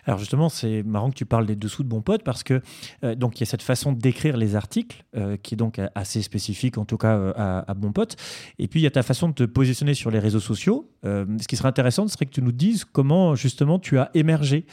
[0.06, 2.62] Alors justement, c'est marrant que tu parles des dessous de Bon Pote parce que
[3.04, 6.22] euh, donc il y a cette façon d'écrire les articles euh, qui est donc assez
[6.22, 8.16] spécifique en tout cas euh, à, Bon Pote.
[8.58, 10.90] Et puis il y a ta façon de te positionner sur les réseaux sociaux.
[11.04, 14.66] ce qui serait intéressant, ce serait que tu nous dises comment justement tu as émergé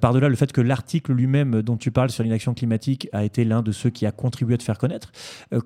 [0.00, 3.62] par-delà le fait que l'article lui-même dont tu parles sur l'inaction climatique a été l'un
[3.62, 5.12] de ceux qui a contribué à te faire connaître.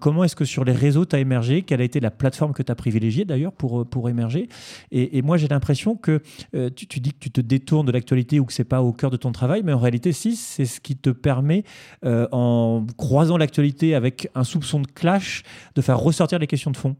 [0.00, 1.62] comment est-ce que sur les réseaux tu as émergé?
[1.62, 4.48] Quelle a été la plateforme que tu as privilégiée d'ailleurs pour, pour émerger?
[4.90, 8.44] Et, moi j'ai l'impression que tu, tu, dis que tu te détournes de l'actualité ou
[8.44, 10.96] que c'est pas au cœur de ton travail, mais en réalité, si, c'est ce qui
[10.96, 11.64] te permet,
[12.06, 15.42] euh, en croisant l'actualité avec un soupçon de clash,
[15.74, 16.96] de faire ressortir les questions de fond.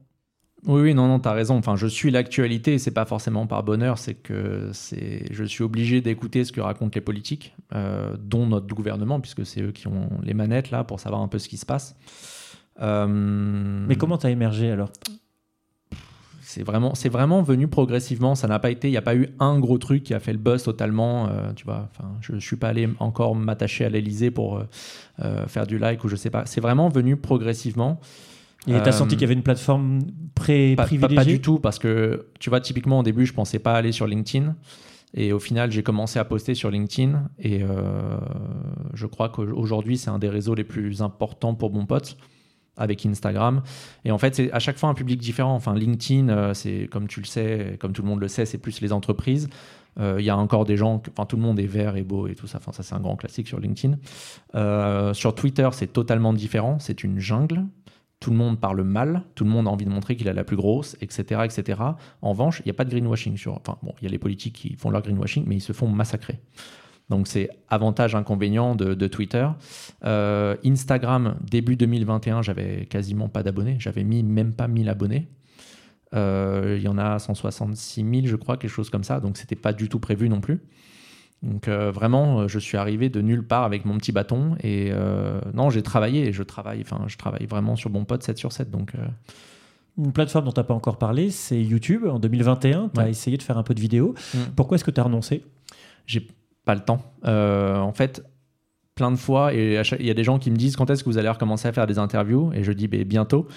[0.67, 1.57] Oui, oui, non, non, as raison.
[1.57, 6.03] Enfin, je suis l'actualité, c'est pas forcément par bonheur, c'est que c'est, je suis obligé
[6.03, 10.11] d'écouter ce que racontent les politiques, euh, dont notre gouvernement, puisque c'est eux qui ont
[10.23, 11.97] les manettes là pour savoir un peu ce qui se passe.
[12.83, 14.91] Euh, mais comment tu as émergé alors?
[16.51, 18.35] C'est vraiment, c'est vraiment venu progressivement.
[18.35, 20.33] Ça n'a pas été, il n'y a pas eu un gros truc qui a fait
[20.33, 21.29] le buzz totalement.
[21.29, 24.65] Euh, tu vois, enfin, je, ne suis pas allé encore m'attacher à l'Elysée pour euh,
[25.23, 26.47] euh, faire du like ou je sais pas.
[26.47, 28.01] C'est vraiment venu progressivement.
[28.67, 30.01] Et tu as senti qu'il y avait une plateforme
[30.35, 33.93] pré-privilégiée pas, du tout, parce que tu vois, typiquement au début, je pensais pas aller
[33.93, 34.57] sur LinkedIn.
[35.15, 37.29] Et au final, j'ai commencé à poster sur LinkedIn.
[37.39, 37.63] Et
[38.93, 42.17] je crois qu'aujourd'hui, c'est un des réseaux les plus importants pour mon pote
[42.81, 43.63] avec Instagram.
[44.05, 45.55] Et en fait, c'est à chaque fois un public différent.
[45.55, 48.59] Enfin, LinkedIn, euh, c'est comme tu le sais, comme tout le monde le sait, c'est
[48.59, 49.49] plus les entreprises.
[49.99, 52.27] Euh, il y a encore des gens, enfin tout le monde est vert et beau
[52.27, 52.59] et tout ça.
[52.59, 53.99] Enfin, ça c'est un grand classique sur LinkedIn.
[54.55, 56.79] Euh, sur Twitter, c'est totalement différent.
[56.81, 57.65] C'est une jungle.
[58.19, 60.45] Tout le monde parle mal, tout le monde a envie de montrer qu'il a la
[60.45, 61.81] plus grosse, etc., etc.
[62.21, 63.55] En revanche, il n'y a pas de greenwashing sur.
[63.55, 65.89] Enfin, bon, il y a les politiques qui font leur greenwashing, mais ils se font
[65.89, 66.39] massacrer.
[67.11, 69.47] Donc c'est avantage inconvénient de, Twitter.
[70.05, 75.29] Euh, Instagram début 2021, j'avais quasiment pas d'abonnés, j'avais mis même pas 1000 abonnés.
[76.15, 79.21] Euh, il y en a 166 000, je crois, quelque chose comme ça.
[79.21, 80.61] Donc c'était pas du tout prévu non plus.
[81.43, 84.93] Donc euh, vraiment, je suis arrivé de nulle part avec mon petit bâton et
[85.53, 88.71] non, j'ai travaillé je travaille, enfin je travaille vraiment sur bon pote 7 sur 7.
[88.71, 88.93] Donc
[89.99, 92.07] une plateforme dont tu n'as pas encore parlé, c'est YouTube.
[92.07, 94.15] En 2021, tu as essayé de faire un peu de vidéo.
[94.33, 94.39] Mm.
[94.55, 95.45] Pourquoi est-ce que tu as renoncé?
[96.07, 96.27] J'ai
[96.71, 97.03] pas le temps.
[97.25, 98.23] Euh, en fait,
[98.95, 101.09] plein de fois, et il y a des gens qui me disent quand est-ce que
[101.09, 103.49] vous allez recommencer à faire des interviews, et je dis ben, bientôt.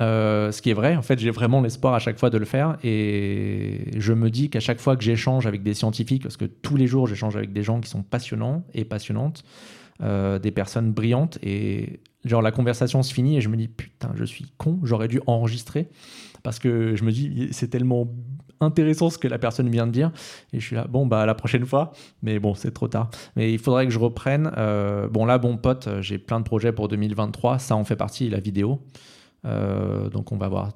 [0.00, 2.46] Euh, ce qui est vrai, en fait, j'ai vraiment l'espoir à chaque fois de le
[2.46, 6.46] faire, et je me dis qu'à chaque fois que j'échange avec des scientifiques, parce que
[6.46, 9.44] tous les jours j'échange avec des gens qui sont passionnants et passionnantes,
[10.02, 14.12] euh, des personnes brillantes, et genre la conversation se finit et je me dis putain,
[14.14, 15.88] je suis con, j'aurais dû enregistrer
[16.42, 18.08] parce que je me dis c'est tellement
[18.60, 20.10] intéressant ce que la personne vient de dire.
[20.52, 21.92] Et je suis là, bon, bah, la prochaine fois.
[22.22, 23.10] Mais bon, c'est trop tard.
[23.36, 24.52] Mais il faudrait que je reprenne.
[24.56, 27.58] Euh, bon, là, bon pote, j'ai plein de projets pour 2023.
[27.58, 28.80] Ça en fait partie, la vidéo.
[29.44, 30.72] Euh, donc, on va voir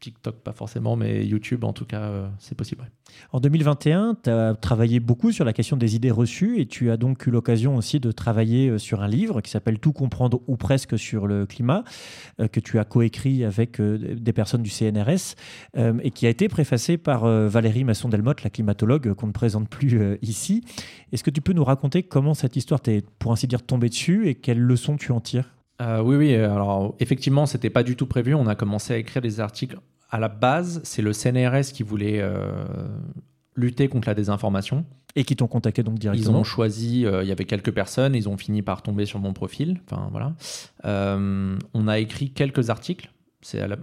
[0.00, 2.90] TikTok, pas forcément, mais YouTube, en tout cas, euh, c'est possible.
[3.32, 6.96] En 2021, tu as travaillé beaucoup sur la question des idées reçues et tu as
[6.96, 10.56] donc eu l'occasion aussi de travailler euh, sur un livre qui s'appelle Tout comprendre ou
[10.56, 11.84] presque sur le climat,
[12.40, 15.34] euh, que tu as coécrit avec des personnes du CNRS
[15.76, 20.64] et qui a été préfacé par Valérie Masson-Delmotte, la climatologue qu'on ne présente plus ici.
[21.12, 24.28] Est-ce que tu peux nous raconter comment cette histoire t'est, pour ainsi dire, tombée dessus
[24.28, 25.58] et quelles leçons tu en tires?
[25.80, 26.34] Euh, oui, oui.
[26.34, 28.34] Alors, effectivement, c'était pas du tout prévu.
[28.34, 29.78] On a commencé à écrire des articles.
[30.10, 32.64] À la base, c'est le CNRS qui voulait euh,
[33.56, 34.84] lutter contre la désinformation.
[35.16, 38.14] Et qui t'ont contacté donc directement Ils ont choisi, euh, il y avait quelques personnes,
[38.14, 39.80] ils ont fini par tomber sur mon profil.
[39.90, 40.34] Enfin, voilà.
[41.74, 43.10] on a écrit quelques articles.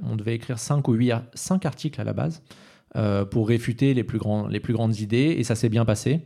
[0.04, 2.42] on devait écrire 5 ou 8 5 articles à la base
[3.32, 6.22] pour réfuter les plus, grands, les plus grandes idées, et ça s'est bien passé.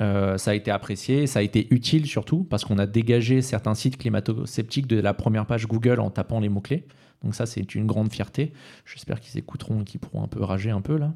[0.00, 3.74] Euh, ça a été apprécié, ça a été utile surtout parce qu'on a dégagé certains
[3.74, 6.86] sites climato-sceptiques de la première page Google en tapant les mots-clés.
[7.22, 8.52] Donc ça, c'est une grande fierté.
[8.84, 11.14] J'espère qu'ils écouteront et qu'ils pourront un peu rager un peu là.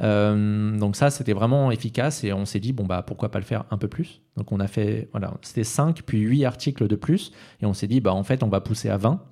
[0.00, 3.44] Euh, donc ça, c'était vraiment efficace et on s'est dit, bon, bah pourquoi pas le
[3.44, 6.96] faire un peu plus Donc on a fait, voilà, c'était 5 puis 8 articles de
[6.96, 9.22] plus et on s'est dit, bah en fait, on va pousser à 20.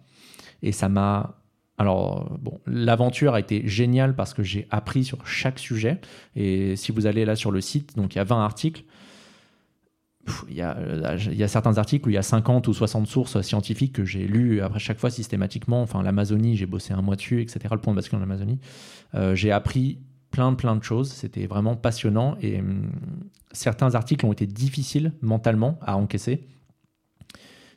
[0.62, 1.39] Et ça m'a
[1.80, 5.98] alors, bon, l'aventure a été géniale parce que j'ai appris sur chaque sujet.
[6.36, 8.84] Et si vous allez là sur le site, donc il y a 20 articles.
[10.50, 14.04] Il y, a, certains articles où il y a 50 ou 60 sources scientifiques que
[14.04, 15.80] j'ai lues après chaque fois systématiquement.
[15.80, 17.60] Enfin, l'Amazonie, j'ai bossé un mois dessus, etc.
[17.70, 18.58] Le point de bascule en Amazonie.
[19.14, 21.10] Euh, j'ai appris plein, plein de choses.
[21.10, 22.36] C'était vraiment passionnant.
[22.42, 22.90] Et hum,
[23.52, 26.46] certains articles ont été difficiles mentalement à encaisser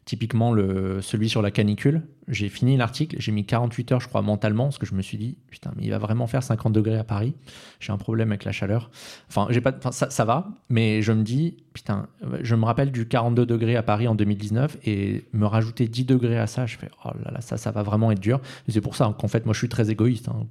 [0.05, 4.21] Typiquement, le, celui sur la canicule, j'ai fini l'article, j'ai mis 48 heures, je crois,
[4.21, 6.97] mentalement, parce que je me suis dit, putain, mais il va vraiment faire 50 degrés
[6.97, 7.35] à Paris.
[7.79, 8.91] J'ai un problème avec la chaleur.
[9.29, 12.07] Enfin, pas, ça, ça, va, mais je me dis, putain,
[12.41, 16.37] je me rappelle du 42 degrés à Paris en 2019 et me rajouter 10 degrés
[16.37, 18.41] à ça, je fais, oh là là, ça, ça va vraiment être dur.
[18.67, 20.27] c'est pour ça qu'en fait, moi, je suis très égoïste.
[20.27, 20.45] Hein,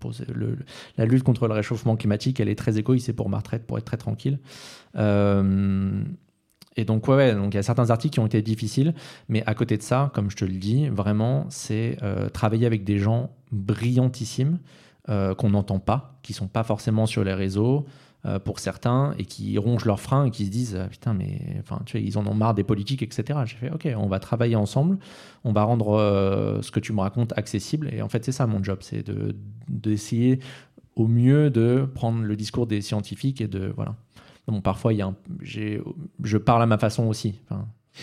[0.96, 3.76] la lutte contre le réchauffement climatique, elle est très égoïste, c'est pour ma retraite, pour
[3.76, 4.38] être très tranquille.
[4.96, 6.02] Euh,
[6.76, 8.94] et donc, ouais, donc il y a certains articles qui ont été difficiles,
[9.28, 12.84] mais à côté de ça, comme je te le dis, vraiment, c'est euh, travailler avec
[12.84, 14.58] des gens brillantissimes
[15.08, 17.84] euh, qu'on n'entend pas, qui sont pas forcément sur les réseaux
[18.24, 21.98] euh, pour certains et qui rongent leurs freins et qui se disent putain, mais tu
[21.98, 23.40] vois, ils en ont marre des politiques, etc.
[23.44, 24.98] J'ai fait ok, on va travailler ensemble,
[25.44, 27.90] on va rendre ce que tu me racontes accessible.
[27.92, 29.04] Et en fait, c'est ça mon job, c'est
[29.68, 30.42] d'essayer de,
[30.96, 33.96] au mieux de prendre le discours des scientifiques et de voilà.
[34.62, 37.40] Parfois, y a je parle à ma façon aussi.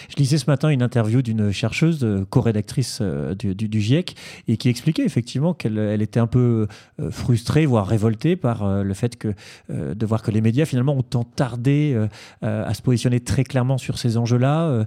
[0.09, 4.15] Je lisais ce matin une interview d'une chercheuse, euh, co-rédactrice euh, du, du, GIEC,
[4.47, 6.67] et qui expliquait effectivement qu'elle elle était un peu
[6.99, 9.33] euh, frustrée, voire révoltée par le fait que,
[9.69, 11.97] de voir que les médias finalement ont tant tardé
[12.41, 14.85] à se positionner très clairement sur ces enjeux-là.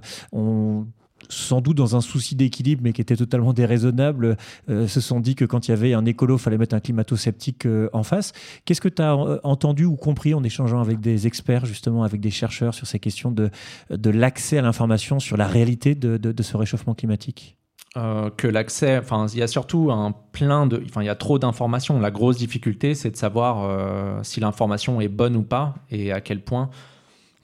[1.29, 4.37] Sans doute dans un souci d'équilibre, mais qui était totalement déraisonnable,
[4.69, 6.79] euh, se sont dit que quand il y avait un écolo, il fallait mettre un
[6.79, 8.33] climato-sceptique euh, en face.
[8.65, 12.21] Qu'est-ce que tu as euh, entendu ou compris en échangeant avec des experts, justement, avec
[12.21, 13.49] des chercheurs sur ces questions de,
[13.89, 17.57] de l'accès à l'information sur la réalité de, de, ce réchauffement climatique?
[18.37, 21.37] Que l'accès, enfin, il y a surtout un plein de, enfin, il y a trop
[21.37, 21.99] d'informations.
[21.99, 26.41] La grosse difficulté, c'est de savoir si l'information est bonne ou pas et à quel
[26.41, 26.71] point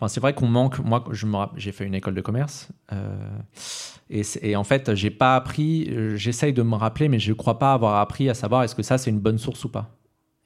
[0.08, 0.80] c'est vrai qu'on manque.
[0.80, 2.70] Moi, je j'ai fait une école de commerce.
[2.94, 3.16] Euh,
[4.10, 5.92] et, en fait, j'ai pas appris.
[6.16, 8.84] J'essaye de me rappeler, mais je ne crois pas avoir appris à savoir est-ce que
[8.84, 10.00] ça, c'est une bonne source ou pas.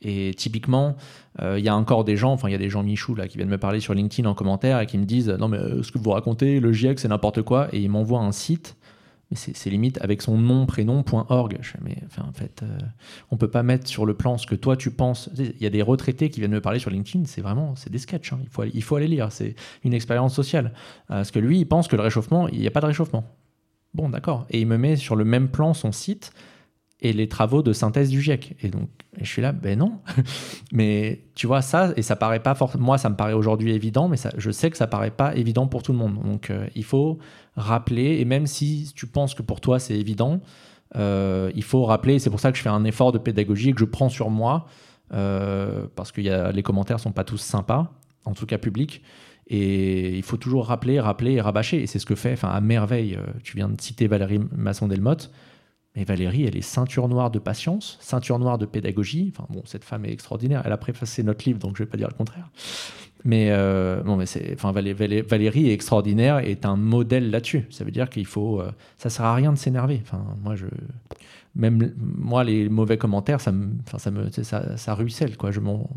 [0.04, 0.96] Et typiquement,
[1.42, 3.28] euh, il y a encore des gens, enfin, il y a des gens Michou là,
[3.28, 5.82] qui viennent me parler sur LinkedIn en commentaire et qui me disent Non, mais euh,
[5.82, 7.74] ce que vous racontez, le GIEC, c'est n'importe quoi.
[7.74, 8.76] Et ils m'envoient un site
[9.36, 11.60] c'est limite avec son nom, prénom, .org.
[11.82, 12.78] mais enfin, en fait, euh,
[13.32, 15.30] on peut pas mettre sur le plan ce que toi tu penses.
[15.38, 17.98] Il y a des retraités qui viennent me parler sur LinkedIn, c'est vraiment, c'est des
[17.98, 18.34] sketchs.
[18.34, 18.40] Hein.
[18.44, 20.74] Il, faut il faut aller lire, c'est une expérience sociale.
[21.12, 23.26] Euh, parce que lui, il pense que le réchauffement, il n'y a pas de réchauffement.
[23.94, 24.46] Bon, d'accord.
[24.50, 26.34] Et il me met sur le même plan son site
[27.04, 28.56] et les travaux de synthèse du GIEC.
[28.62, 30.00] Et donc, je suis là, ben non.
[30.72, 32.86] mais tu vois, ça, et ça paraît pas forcément.
[32.86, 35.84] Moi, ça me paraît aujourd'hui évident, mais je sais que ça paraît pas évident pour
[35.84, 36.18] tout le monde.
[36.24, 37.20] Donc, euh, il faut
[37.56, 40.42] rappeler, et même si tu penses que pour toi c'est évident,
[40.96, 43.74] euh, il faut rappeler, c'est pour ça que je fais un effort de pédagogie et
[43.74, 44.68] que je prends sur moi,
[45.14, 47.92] euh, parce que y a, les commentaires sont pas tous sympas,
[48.26, 49.02] en tout cas publics.
[49.48, 51.84] Et il faut toujours rappeler, rappeler et rabâcher.
[51.84, 55.32] Et c'est ce que fait, enfin, à merveille, tu viens de citer Valérie Masson-Delmotte.
[55.96, 59.32] Mais Valérie, elle est ceinture noire de patience, ceinture noire de pédagogie.
[59.36, 60.64] Enfin bon, cette femme est extraordinaire.
[60.66, 62.50] Elle a préfacé notre livre, donc je ne vais pas dire le contraire.
[63.26, 67.66] Mais euh, bon, mais c'est, enfin, Valérie est extraordinaire et est un modèle là-dessus.
[67.70, 70.02] Ça veut dire qu'il faut, euh, ça sert à rien de s'énerver.
[70.04, 70.66] Enfin, moi, je,
[71.56, 75.52] même moi, les mauvais commentaires, ça me, ça me, ça, ça ruisselle, quoi.
[75.52, 75.90] Je m'en,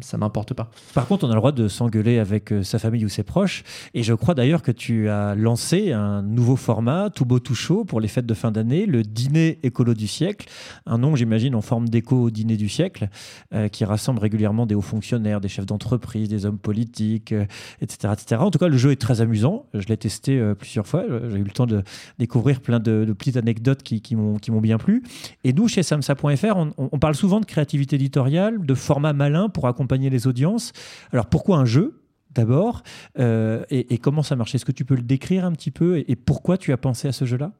[0.00, 0.70] ça, m'importe pas.
[0.94, 3.62] Par contre, on a le droit de s'engueuler avec euh, sa famille ou ses proches.
[3.94, 7.84] Et je crois d'ailleurs que tu as lancé un nouveau format, tout beau tout chaud,
[7.84, 10.48] pour les fêtes de fin d'année, le dîner écolo du siècle.
[10.86, 13.08] Un nom, j'imagine, en forme d'écho au dîner du siècle,
[13.54, 17.32] euh, qui rassemble régulièrement des hauts fonctionnaires, des chefs d'entreprise, des hommes politiques,
[17.80, 18.36] etc., euh, etc.
[18.40, 19.66] En tout cas, le jeu est très amusant.
[19.74, 21.04] Je l'ai testé plusieurs fois.
[21.30, 21.82] J'ai eu le temps de
[22.18, 25.02] découvrir plein de, petites anecdotes qui, m'ont bien plu.
[25.44, 30.10] Et nous, chez samsa.fr, on, parle souvent de créativité éditoriale, de format malin pour accompagner
[30.10, 30.72] les audiences.
[31.12, 32.02] Alors pourquoi un jeu
[32.34, 32.82] d'abord
[33.18, 34.54] euh, et, comment ça marche?
[34.54, 37.12] Est-ce que tu peux le décrire un petit peu et pourquoi tu as pensé à
[37.12, 37.52] ce jeu-là?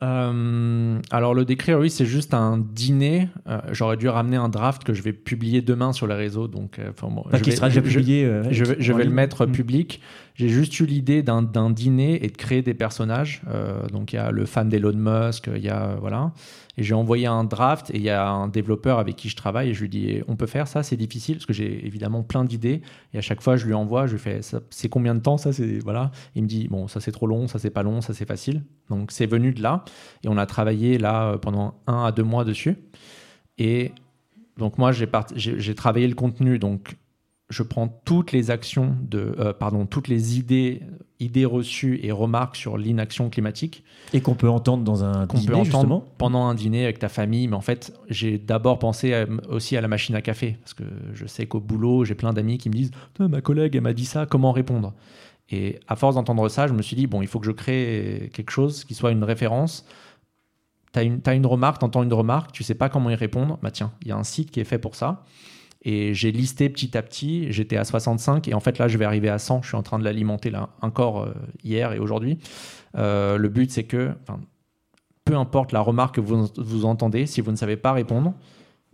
[0.00, 3.28] Euh, alors le décrire, oui, c'est juste un dîner.
[3.48, 6.80] Euh, j'aurais dû ramener un draft que je vais publier demain sur les réseaux, donc
[6.90, 8.24] enfin, je vais, sera déjà publié.
[8.50, 9.52] Je, vais, le mettre mm.
[9.52, 10.00] public.
[10.38, 13.42] J'ai juste eu l'idée d'un dîner et de créer des personnages.
[13.90, 16.32] donc il y a le fan d'Elon Musk, il y a voilà.
[16.76, 19.70] Et j'ai envoyé un draft et il y a un développeur avec qui je travaille
[19.70, 22.44] et je lui dis on peut faire ça, c'est difficile parce que j'ai évidemment plein
[22.44, 22.82] d'idées
[23.14, 24.38] et à chaque fois je lui envoie, je lui fais
[24.70, 25.38] c'est combien de temps?
[25.38, 26.12] Ça c'est voilà.
[26.36, 28.62] Il me dit bon ça c'est trop long, ça c'est pas long, ça c'est facile.
[28.90, 29.84] Donc c'est venu de là
[30.22, 32.76] et on a travaillé là pendant un à deux mois dessus.
[33.58, 33.90] Et
[34.56, 36.96] donc moi j'ai travaillé le contenu donc
[37.50, 40.82] je prends toutes les actions de, euh, pardon, toutes les idées,
[41.18, 43.84] idées reçues et remarques sur l'inaction climatique.
[44.12, 46.04] Et qu'on peut entendre dans un dîner, peut entendre justement.
[46.18, 47.48] pendant un dîner avec ta famille.
[47.48, 50.58] Mais en fait, j'ai d'abord pensé aussi à la machine à café.
[50.60, 50.84] Parce que
[51.14, 54.06] je sais qu'au boulot, j'ai plein d'amis qui me disent Ma collègue, elle m'a dit
[54.06, 54.92] ça, comment répondre?
[55.50, 58.30] Et à force d'entendre ça, je me suis dit Bon, il faut que je crée
[58.34, 59.86] quelque chose qui soit une référence.
[60.92, 63.58] Tu as une, une remarque, tu entends une remarque, tu sais pas comment y répondre.
[63.62, 65.24] Bah tiens, il y a un site qui est fait pour ça.
[65.82, 69.04] Et j'ai listé petit à petit, j'étais à 65 et en fait là je vais
[69.04, 72.38] arriver à 100, je suis en train de l'alimenter là encore euh, hier et aujourd'hui.
[72.96, 74.12] Euh, le but c'est que,
[75.24, 78.34] peu importe la remarque que vous, vous entendez, si vous ne savez pas répondre,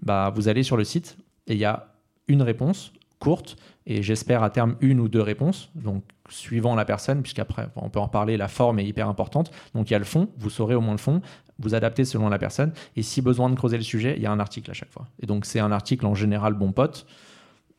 [0.02, 1.16] bah, vous allez sur le site
[1.46, 1.94] et il y a
[2.28, 5.70] une réponse courte et j'espère à terme une ou deux réponses.
[5.74, 9.50] Donc suivant la personne, puisqu'après on peut en parler, la forme est hyper importante.
[9.74, 11.20] Donc il y a le fond, vous saurez au moins le fond,
[11.58, 12.72] vous adaptez selon la personne.
[12.96, 15.06] Et si besoin de creuser le sujet, il y a un article à chaque fois.
[15.20, 17.06] Et donc c'est un article en général bon pote.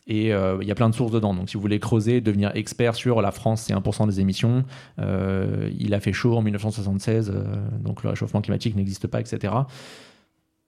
[0.07, 1.33] Et euh, il y a plein de sources dedans.
[1.33, 4.63] Donc, si vous voulez creuser, devenir expert sur la France, c'est 1% des émissions.
[4.99, 7.43] Euh, il a fait chaud en 1976, euh,
[7.79, 9.53] donc le réchauffement climatique n'existe pas, etc.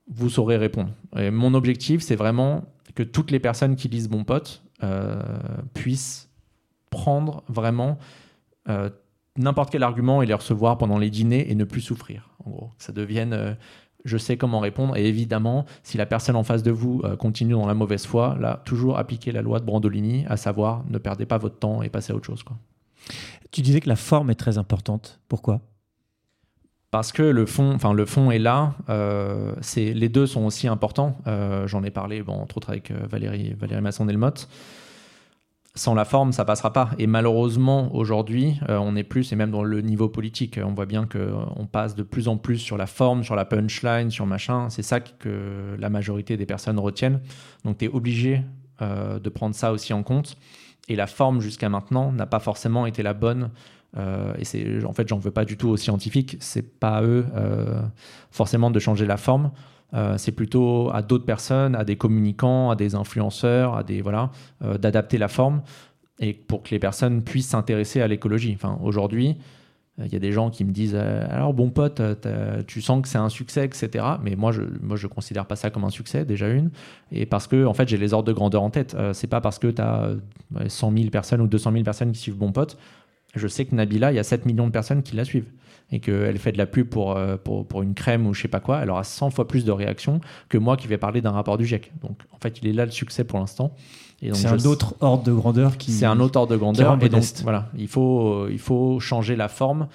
[0.10, 0.90] Vous saurez répondre.
[1.18, 2.66] Et mon objectif, c'est vraiment
[2.96, 4.64] que toutes les personnes qui lisent Bon Pote
[5.74, 6.30] puissent
[6.90, 7.98] prendre vraiment
[9.36, 12.30] n'importe quel argument et les recevoir pendant les dîners et ne plus souffrir.
[12.48, 13.54] En gros, que ça devienne euh,
[14.06, 14.96] je sais comment répondre.
[14.96, 18.38] Et évidemment, si la personne en face de vous euh, continue dans la mauvaise foi,
[18.40, 21.90] là, toujours appliquer la loi de Brandolini, à savoir ne perdez pas votre temps et
[21.90, 22.44] passez à autre chose.
[22.44, 22.58] Quoi.
[23.52, 25.20] Tu disais que la forme est très importante.
[25.28, 25.62] Pourquoi?
[26.90, 28.76] Parce que le fond, enfin le fond est là.
[28.88, 31.18] Euh, c'est les deux sont aussi importants.
[31.66, 34.48] J'en ai parlé, bon, entre autres avec Valérie, Valérie Masson-Delmotte
[35.78, 36.90] sans la forme, ça passera pas.
[36.98, 40.86] Et malheureusement, aujourd'hui, euh, on est plus, et même dans le niveau politique, on voit
[40.86, 44.26] bien qu'on euh, passe de plus en plus sur la forme, sur la punchline, sur
[44.26, 44.70] machin.
[44.70, 47.22] C'est ça que la majorité des personnes retiennent.
[47.64, 48.42] Donc, tu es obligé
[48.82, 50.38] euh, de prendre ça aussi en compte.
[50.90, 53.50] Et la forme, jusqu'à maintenant, n'a pas forcément été la bonne.
[54.40, 56.38] et c'est, en fait, j'en veux pas du tout aux scientifiques.
[56.40, 57.26] C'est pas à eux
[58.32, 59.52] forcément de changer la forme.
[59.94, 64.32] Euh, c'est plutôt à d'autres personnes, à des communicants, à des influenceurs, à des voilà,
[64.64, 65.62] euh, d'adapter la forme
[66.20, 68.54] et pour que les personnes puissent s'intéresser à l'écologie.
[68.54, 69.38] Enfin, aujourd'hui,
[70.00, 72.02] euh, il y a des gens qui me disent alors bon pote,
[72.68, 74.04] tu sens que c'est un succès, etc.
[74.22, 76.70] Mais moi je moi je considère pas ça comme un succès déjà une
[77.12, 78.96] et parce que en fait j'ai les ordres de grandeur en tête.
[79.14, 80.12] c'est pas parce que tu as
[80.68, 82.78] 100 000 personnes ou 200 000 personnes qui suivent bon pote.
[83.36, 85.52] Je sais que Nabila, il y a 7 millions de personnes qui la suivent
[85.92, 88.60] et qu'elle fait de la pub euh, pour, pour, une crème ou je sais pas
[88.60, 90.20] quoi, elle aura 100 fois plus de réactions
[90.50, 91.92] que moi qui vais parler d'un rapport du GIEC.
[92.02, 93.74] Donc en fait, il est là le succès pour l'instant.
[94.34, 95.92] C'est un autre ordre de grandeur qui.
[95.92, 96.98] C'est un autre ordre de grandeur.
[97.02, 99.88] Et donc voilà, il faut, il faut changer la forme.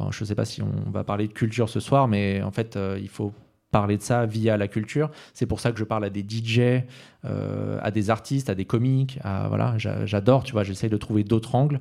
[0.00, 2.76] Enfin, je sais pas si on va parler de culture ce soir, mais en fait,
[2.76, 3.32] euh, il faut
[3.70, 5.10] parler de ça via la culture.
[5.32, 6.84] C'est pour ça que je parle à des DJ,
[7.24, 9.18] euh, à des artistes, à des comiques.
[9.22, 11.80] À, voilà, j'adore, tu vois, j'essaye de trouver d'autres angles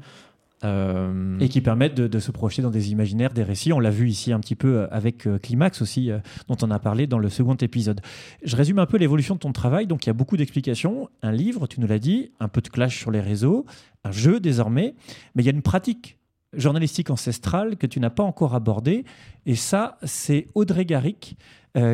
[0.64, 3.72] euh, Et qui permettent de, se projeter dans des imaginaires, des récits.
[3.72, 6.12] On l'a vu ici un petit peu euh, avec euh, Climax aussi,
[6.48, 8.02] dont on a parlé dans le second épisode.
[8.44, 9.88] Je résume un peu l'évolution de ton travail.
[9.88, 12.68] Donc il y a beaucoup d'explications, un livre, tu nous l'as dit, un peu de
[12.68, 13.66] clash sur les réseaux,
[14.04, 14.96] un jeu désormais,
[15.36, 16.18] mais il y a une pratique
[16.54, 19.06] journalistique ancestrale que tu n'as pas encore abordée.
[19.46, 21.38] Et ça, c'est Audrey Garrick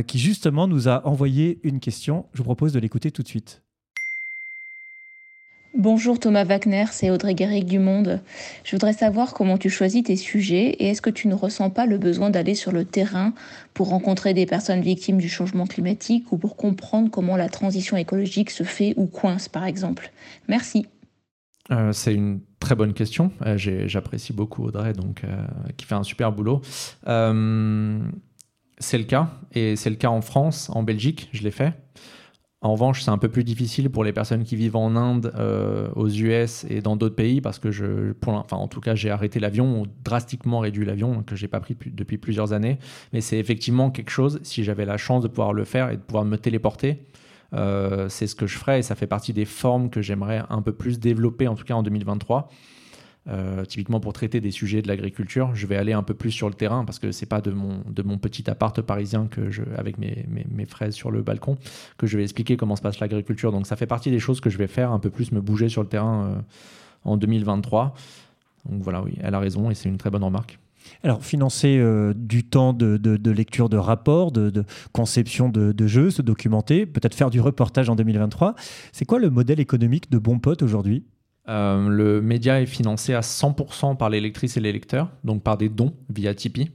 [0.07, 2.25] qui justement nous a envoyé une question.
[2.33, 3.64] Je vous propose de l'écouter tout de suite.
[5.77, 8.21] Bonjour Thomas Wagner, c'est Audrey Guéric du Monde.
[8.63, 11.85] Je voudrais savoir comment tu choisis tes sujets et est-ce que tu ne ressens pas
[11.85, 13.33] le besoin d'aller sur le terrain
[13.73, 18.51] pour rencontrer des personnes victimes du changement climatique ou pour comprendre comment la transition écologique
[18.51, 20.13] se fait ou coince par exemple?
[20.47, 20.87] Merci.
[21.71, 23.33] Euh, c'est une très bonne question.
[23.45, 26.61] Euh, j'apprécie beaucoup Audrey, donc, euh, qui fait un super boulot.
[27.03, 31.73] c'est le cas, et c'est le cas en France, en Belgique, je l'ai fait.
[32.65, 35.87] En revanche, c'est un peu plus difficile pour les personnes qui vivent en Inde, euh,
[35.95, 39.85] aux US et dans d'autres pays parce que en tout cas, j'ai arrêté l'avion ou
[40.03, 42.79] drastiquement réduit l'avion que j'ai pas pris depuis plusieurs années.
[43.13, 44.39] Mais c'est effectivement quelque chose.
[44.41, 47.05] Si j'avais la chance de pouvoir le faire et de pouvoir me téléporter,
[47.53, 50.63] euh, c'est ce que je ferais et ça fait partie des formes que j'aimerais un
[50.63, 52.49] peu plus développer en tout cas en 2023.
[53.27, 56.47] Euh, typiquement pour traiter des sujets de l'agriculture, je vais aller un peu plus sur
[56.47, 59.63] le terrain parce que c'est pas de mon, de mon petit appart parisien que je,
[59.77, 61.57] avec mes, mes, fraises sur le balcon
[61.97, 63.51] que je vais expliquer comment se passe l'agriculture.
[63.51, 65.69] Donc ça fait partie des choses que je vais faire, un peu plus me bouger
[65.69, 66.41] sur le terrain euh,
[67.03, 67.95] en 2023.
[68.69, 70.59] Donc voilà, oui, elle a raison et c'est une très bonne remarque.
[71.03, 76.11] Alors, financer euh, du temps de, de, lecture de rapports, de, de conception de, jeux,
[76.11, 78.55] se documenter, peut-être faire du reportage en 2023.
[78.91, 81.03] C'est quoi le modèle économique de Bon Pote aujourd'hui?
[81.47, 85.57] Euh, le média est financé à 100% par les lectrices et les lecteurs, donc par
[85.57, 86.71] des dons via Tipeee.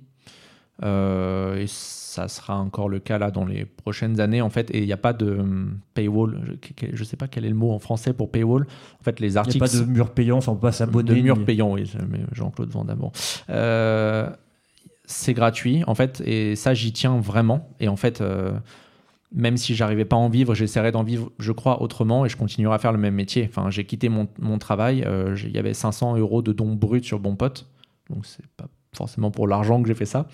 [0.83, 4.71] Euh, et ça sera encore le cas là dans les prochaines années en fait.
[4.71, 6.59] Et il n'y a pas de hum, paywall.
[6.81, 8.67] Je ne sais pas quel est le mot en français pour paywall.
[9.01, 9.57] En fait, les articles.
[9.57, 10.39] Il n'y a pas de mur payant.
[10.39, 11.15] Enfin, on peut pas s'abonner.
[11.15, 11.91] De mur payant, oui.
[12.33, 13.11] Jean-Claude Van Damme.
[13.51, 14.31] Euh,
[15.05, 17.69] c'est gratuit en fait, et ça j'y tiens vraiment.
[17.81, 18.23] Et en fait
[19.33, 22.37] même si j'arrivais pas à en vivre, j'essaierais d'en vivre, je crois, autrement et je
[22.37, 23.47] continuerai à faire le même métier.
[23.49, 27.21] Enfin, j'ai quitté mon, travail, euh, il y avait 500 euros de dons bruts sur
[27.21, 27.67] Bon Pote,
[28.09, 30.27] donc c'est pas forcément pour l'argent que j'ai fait ça,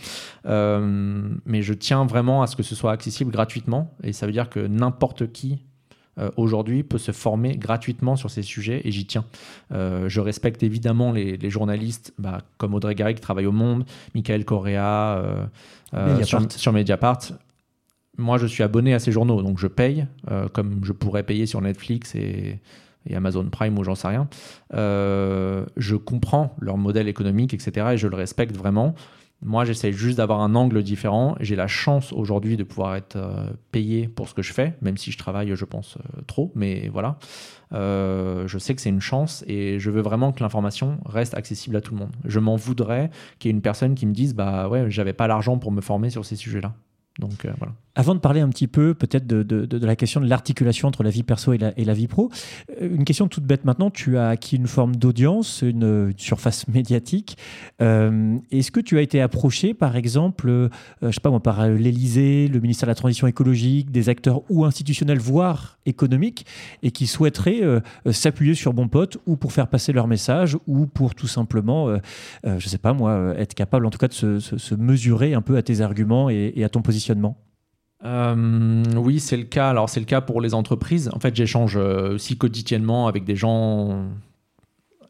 [0.46, 4.32] euh, mais je tiens vraiment à ce que ce soit accessible gratuitement et ça veut
[4.32, 5.62] dire que n'importe qui
[6.18, 9.26] euh, aujourd'hui peut se former gratuitement sur ces sujets et j'y tiens.
[9.72, 14.46] Euh, je respecte évidemment les, journalistes bah, comme Audrey Garry qui travaille au Monde, Michael
[14.46, 15.48] Correa
[16.24, 17.20] sur, sur, Mediapart.
[18.18, 20.06] Moi, je suis abonné à ces journaux, donc je paye,
[20.52, 22.60] comme je pourrais payer sur Netflix et,
[23.14, 24.28] Amazon Prime ou j'en sais rien.
[24.72, 27.88] je comprends leur modèle économique, etc.
[27.92, 28.94] et je le respecte vraiment.
[29.42, 31.36] Moi, j'essaie juste d'avoir un angle différent.
[31.40, 34.96] J'ai la chance aujourd'hui de pouvoir être euh, payé pour ce que je fais, même
[34.96, 36.52] si je travaille, je pense, euh, trop.
[36.54, 37.18] Mais voilà,
[37.74, 41.76] euh, je sais que c'est une chance et je veux vraiment que l'information reste accessible
[41.76, 42.12] à tout le monde.
[42.24, 45.26] Je m'en voudrais qu'il y ait une personne qui me dise, bah ouais, j'avais pas
[45.26, 46.74] l'argent pour me former sur ces sujets-là.
[47.18, 47.74] Donc voilà.
[47.98, 51.22] Avant de parler un petit peu peut-être de, la question de l'articulation entre la vie
[51.22, 52.30] perso et la, vie pro,
[52.82, 57.38] euh, une question toute bête maintenant, tu as acquis une forme d'audience, une, surface médiatique.
[57.80, 60.68] Euh, est-ce que tu as été approché par exemple, euh,
[61.00, 64.66] je sais pas moi, par l'Élysée, le ministère de la Transition écologique, des acteurs ou
[64.66, 66.44] institutionnels, voire économiques,
[66.82, 67.62] et qui souhaiteraient
[68.10, 71.96] s'appuyer sur Bon Pote ou pour faire passer leur message ou pour tout simplement,
[72.44, 75.62] je sais pas moi, être capable en tout cas de se, mesurer un peu à
[75.62, 77.36] tes arguments et à ton positionnement?
[78.04, 79.70] Euh, oui, c'est le cas.
[79.70, 81.10] Alors, c'est le cas pour les entreprises.
[81.14, 84.06] En fait, j'échange euh, aussi quotidiennement avec des gens,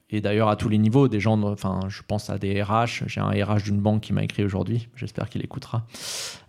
[0.09, 3.05] et d'ailleurs à tous les niveaux, des gens, enfin, je pense à des RH.
[3.07, 4.89] J'ai un RH d'une banque qui m'a écrit aujourd'hui.
[4.95, 5.85] J'espère qu'il écoutera.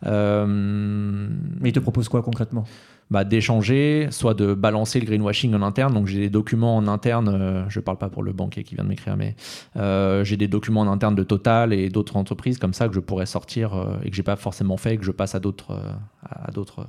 [0.06, 2.66] Euh, Mais il te propose quoi concrètement?
[3.10, 5.94] Bah, d'échanger, soit de balancer le greenwashing en interne.
[5.94, 8.76] Donc j'ai des documents en interne, euh, je ne parle pas pour le banquier qui
[8.76, 9.36] vient de m'écrire, mais
[9.78, 13.00] euh, j'ai des documents en interne de Total et d'autres entreprises comme ça que je
[13.00, 15.80] pourrais sortir euh, et que j'ai pas forcément fait et que je passe à d'autres,
[16.24, 16.88] à d'autres,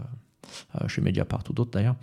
[0.86, 1.96] chez Mediapart ou d'autres d'ailleurs.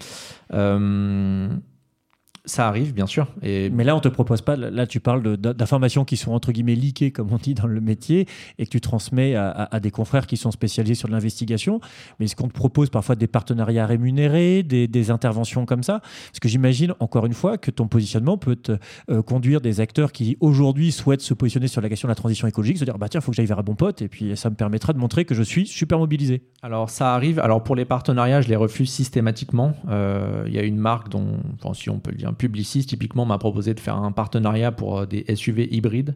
[2.46, 3.28] Ça arrive, bien sûr.
[3.42, 3.70] Et...
[3.70, 4.56] Mais là, on te propose pas.
[4.56, 8.28] Là, tu parles d'informations qui sont entre guillemets leakées, comme on dit dans le métier,
[8.58, 11.80] et que tu transmets à, des confrères qui sont spécialisés sur l'investigation.
[12.20, 16.00] Mais est-ce qu'on te propose parfois des partenariats rémunérés, des, interventions comme ça?
[16.00, 18.78] Parce que j'imagine, encore une fois, que ton positionnement peut te,
[19.10, 22.48] euh, conduire des acteurs qui aujourd'hui souhaitent se positionner sur la question de la transition
[22.48, 24.36] écologique, se dire bah tiens, il faut que j'aille vers un bon pote, et puis
[24.36, 26.44] ça me permettra de montrer que je suis super mobilisé.
[26.62, 27.40] Alors ça arrive.
[27.40, 29.74] Alors pour les partenariats, je les refuse systématiquement.
[29.90, 33.26] Euh, il y a une marque dont, enfin, si on peut le dire Publicis, typiquement,
[33.26, 36.16] m'a proposé de faire un partenariat pour euh, des SUV hybrides.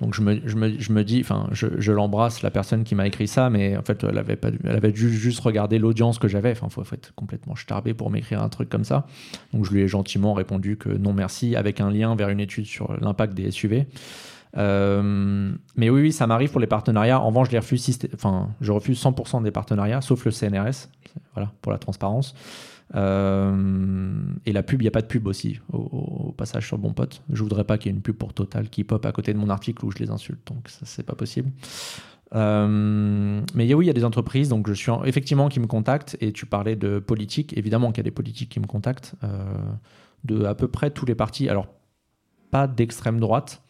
[0.00, 2.94] Donc je me, je me, je me dis, enfin, je, je l'embrasse, la personne qui
[2.94, 6.26] m'a écrit ça, mais en fait, elle avait, pas, elle avait juste, regardé l'audience que
[6.26, 6.50] j'avais.
[6.50, 9.06] Enfin, il faut, être complètement starbé pour m'écrire un truc comme ça.
[9.52, 12.66] Donc je lui ai gentiment répondu que non merci, avec un lien vers une étude
[12.66, 13.86] sur l'impact des SUV.
[14.56, 17.20] Euh, mais oui, oui, ça m'arrive pour les partenariats.
[17.20, 20.88] En revanche, je les refuse, enfin, je refuse 100% des partenariats, sauf le CNRS,
[21.34, 22.34] voilà, pour la transparence.
[22.94, 26.92] Euh, et la pub, il n'y a pas de pub aussi au, passage sur Bon
[26.92, 27.22] Pote.
[27.32, 29.38] Je voudrais pas qu'il y ait une pub pour Total qui pop à côté de
[29.38, 31.50] mon article où je les insulte, donc ça c'est pas possible.
[32.34, 36.16] Euh, mais oui, il y a des entreprises, donc je suis effectivement qui me contactent.
[36.20, 39.44] Et tu parlais de politique, évidemment qu'il y a des politiques qui me contactent euh,
[40.24, 41.48] de à peu près tous les partis.
[41.48, 41.66] Alors
[42.50, 43.62] pas d'extrême droite,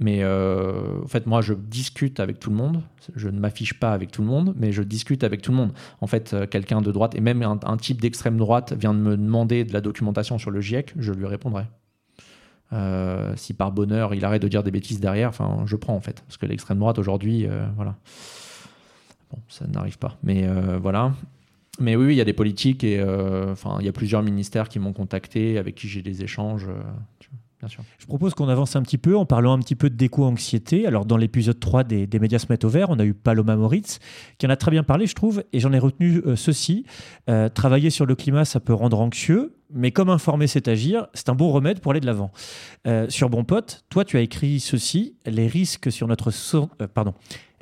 [0.00, 2.82] mais euh, en fait, moi, je discute avec tout le monde.
[3.14, 5.72] Je ne m'affiche pas avec tout le monde, mais je discute avec tout le monde.
[6.00, 9.16] En fait, euh, quelqu'un de droite, et même un, type d'extrême droite, vient de me
[9.16, 11.64] demander de la documentation sur le GIEC, je lui répondrai.
[12.72, 16.00] Euh, si par bonheur, il arrête de dire des bêtises derrière, enfin, je prends en
[16.00, 16.22] fait.
[16.22, 17.94] Parce que l'extrême droite, aujourd'hui, voilà.
[19.30, 20.16] Bon, ça n'arrive pas.
[20.24, 21.12] Mais voilà.
[21.78, 24.80] Mais oui, il y a des politiques et enfin, il y a plusieurs ministères qui
[24.80, 26.66] m'ont contacté, avec qui j'ai des échanges.
[27.98, 30.86] Je propose qu'on avance un petit peu en parlant un petit peu d'éco-anxiété.
[30.86, 33.98] Alors, dans l'épisode 3 des, médias se mettent au vert, on a eu Paloma Moritz
[34.38, 36.84] qui en a très bien parlé, je trouve, et j'en ai retenu euh, ceci.
[37.28, 41.28] Euh, travailler sur le climat, ça peut rendre anxieux, mais comme informer, c'est agir, c'est
[41.28, 42.30] un bon remède pour aller de l'avant.
[42.86, 46.30] Euh, sur Bon Pote, toi, tu as écrit ceci les risques sur notre
[46.94, 47.14] pardon,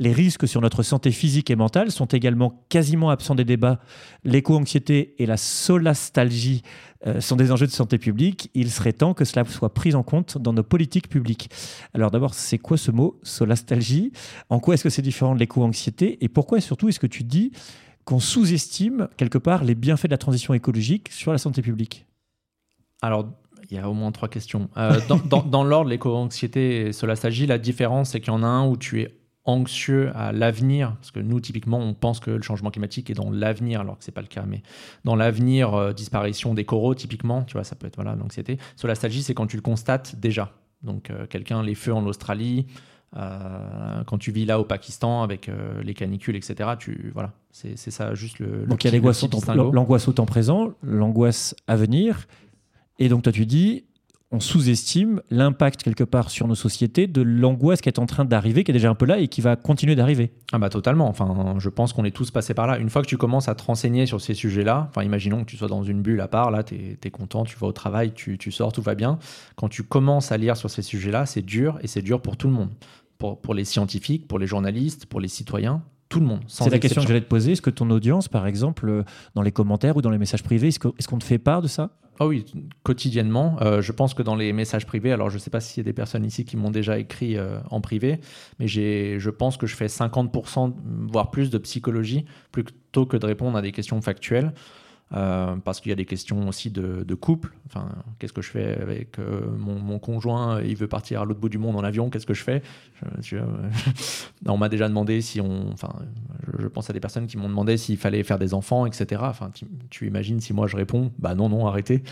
[0.02, 3.78] les risques sur notre santé physique et mentale sont également quasiment absents des débats.
[4.24, 6.62] L'éco-anxiété et la solastalgie
[7.06, 8.50] euh, sont des enjeux de santé publique.
[8.54, 11.50] Il serait temps que cela soit pris en compte dans nos politiques publiques.
[11.94, 14.12] Alors d'abord, c'est quoi ce mot, solastalgie?
[14.50, 16.18] En quoi est-ce que c'est différent de l'éco-anxiété?
[16.24, 17.52] Et pourquoi surtout est-ce que tu dis
[18.04, 22.06] qu'on sous-estime quelque part les bienfaits de la transition écologique sur la santé publique?
[23.02, 23.28] Alors,
[23.70, 24.68] il y a au moins trois questions.
[24.76, 28.66] Euh, dans, dans l'ordre, l'éco-anxiété et solastalgie, la différence, c'est qu'il y en a un
[28.66, 32.70] où tu es anxieux à l'avenir, parce que nous, typiquement, on pense que le changement
[32.70, 34.62] climatique est dans l'avenir, alors que c'est pas le cas, mais
[35.04, 38.58] dans l'avenir, euh, disparition des coraux, typiquement, tu vois, ça peut être voilà, l'anxiété.
[38.76, 40.52] Sur la stagie, c'est quand tu le constates déjà.
[40.82, 42.66] Donc, euh, quelqu'un, les feux en Australie,
[43.16, 45.50] euh, quand tu vis là au Pakistan avec
[45.82, 48.64] les canicules, etc., tu, voilà, c'est ça juste le.
[48.66, 52.26] Donc, il y a l'angoisse au temps présent, l'angoisse à venir,
[52.98, 53.84] et donc toi, tu dis,
[54.32, 58.64] on sous-estime l'impact quelque part sur nos sociétés de l'angoisse qui est en train d'arriver,
[58.64, 60.32] qui est déjà un peu là et qui va continuer d'arriver.
[60.52, 62.78] Ah bah totalement, enfin je pense qu'on est tous passés par là.
[62.78, 65.58] Une fois que tu commences à te renseigner sur ces sujets-là, enfin imaginons que tu
[65.58, 68.38] sois dans une bulle à part, là tu es, content, tu vas au travail, tu,
[68.38, 69.18] tu, sors, tout va bien.
[69.56, 72.46] Quand tu commences à lire sur ces sujets-là, c'est dur et c'est dur pour tout
[72.46, 72.70] le monde.
[73.18, 76.40] Pour, pour les scientifiques, pour les journalistes, pour les citoyens, tout le monde.
[76.46, 77.52] C'est la question que j'allais te poser.
[77.52, 79.02] Est-ce que ton audience, par exemple, euh,
[79.34, 81.90] dans les commentaires ou dans les messages privés, est-ce qu'on te fait part de ça?
[82.20, 82.44] Ah oui,
[82.82, 83.56] quotidiennement.
[83.62, 85.84] Euh, je pense que dans les messages privés, alors je ne sais pas s'il y
[85.84, 88.20] a des personnes ici qui m'ont déjà écrit euh, en privé,
[88.58, 90.74] mais je pense que je fais 50%,
[91.10, 94.52] voire plus de psychologie, plutôt que de répondre à des questions factuelles.
[95.14, 97.52] Euh, parce qu'il y a des questions aussi de, couple.
[97.66, 97.88] Enfin,
[98.18, 100.62] qu'est-ce que je fais avec euh, mon, conjoint?
[100.62, 102.08] Il veut partir à l'autre bout du monde en avion.
[102.08, 102.62] Qu'est-ce que je fais?
[104.46, 105.70] On m'a déjà demandé si on.
[105.72, 105.92] Enfin,
[106.58, 109.22] je, pense à des personnes qui m'ont demandé s'il fallait faire des enfants, etc.
[109.24, 109.50] Enfin,
[109.90, 112.02] tu, imagines si moi je réponds, bah non, non, arrêtez.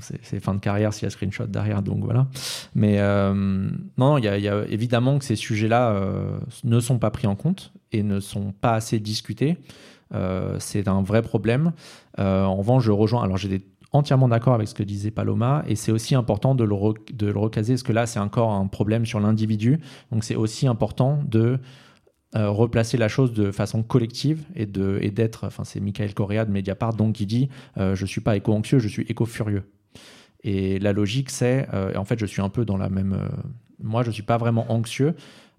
[0.00, 2.26] C'est fin de carrière s'il y a screenshot derrière, donc voilà.
[2.74, 6.00] Mais euh, non, il y, a évidemment que ces sujets-là
[6.64, 9.58] ne sont pas pris en compte et ne sont pas assez discutés.
[10.14, 11.72] Euh, c'est un vrai problème.
[12.18, 13.22] Euh, en revanche, je rejoins.
[13.22, 16.74] Alors, j'étais entièrement d'accord avec ce que disait Paloma, et c'est aussi important de le,
[16.74, 19.80] recaser, parce que là, c'est encore un problème sur l'individu.
[20.10, 21.58] Donc, c'est aussi important de
[22.34, 25.46] euh, replacer la chose de façon collective et d'être.
[25.46, 28.88] Enfin, c'est Michael Correa de Mediapart donc qui dit je je suis pas éco-anxieux, je
[28.88, 29.64] suis éco-furieux.
[30.44, 33.28] Et la logique, c'est, en fait, je suis un peu dans la même.
[33.78, 35.14] moi, je suis pas vraiment anxieux.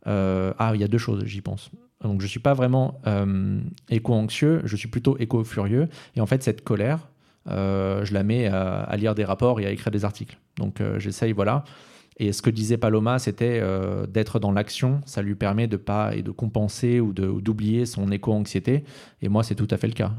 [0.06, 1.70] ah, il y a deux choses, j'y pense.
[2.04, 5.88] Donc je ne suis pas vraiment euh, éco-anxieux, je suis plutôt éco-furieux.
[6.16, 7.10] Et en fait, cette colère,
[7.50, 10.38] euh, je la mets à, lire des rapports et à écrire des articles.
[10.58, 11.64] Donc euh, j'essaye, voilà.
[12.18, 13.60] Et ce que disait Paloma, c'était
[14.08, 15.02] d'être dans l'action.
[15.08, 18.84] Ça lui permet de pas et de compenser ou d'oublier son éco-anxiété.
[19.24, 20.12] Et moi, c'est tout à fait le cas.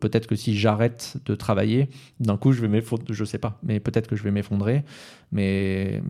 [0.00, 1.88] peut-être que si j'arrête de travailler,
[2.20, 3.06] d'un coup, je vais m'effondrer.
[3.14, 4.84] Je sais pas, mais peut-être que je vais m'effondrer.
[5.32, 6.02] Mais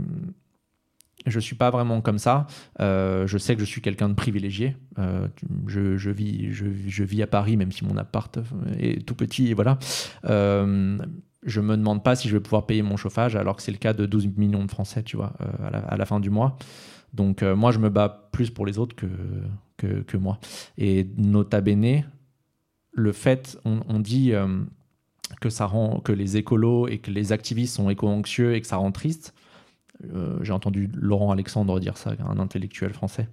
[1.27, 2.47] je suis pas vraiment comme ça.
[2.81, 4.77] Euh, je sais que je suis quelqu'un de privilégié.
[4.99, 5.29] Euh,
[5.67, 8.39] je, vis, à Paris, même si mon appart
[8.79, 9.49] est tout petit.
[9.49, 9.79] Et voilà.
[10.25, 10.99] Euh,
[11.45, 13.79] je me demande pas si je vais pouvoir payer mon chauffage, alors que c'est le
[13.79, 15.33] cas de 12 millions de Français, tu vois,
[15.89, 16.57] à la, fin du mois.
[17.15, 20.39] Donc moi, je me bats plus pour les autres que, que, moi.
[20.79, 22.05] Et nota bene,
[22.93, 24.33] le fait, on, on dit
[25.41, 28.77] que ça rend que les écolos et que les activistes sont éco-anxieux et que ça
[28.77, 29.35] rend triste.
[30.14, 33.28] Euh, j'ai entendu Laurent Alexandre dire ça, un intellectuel français.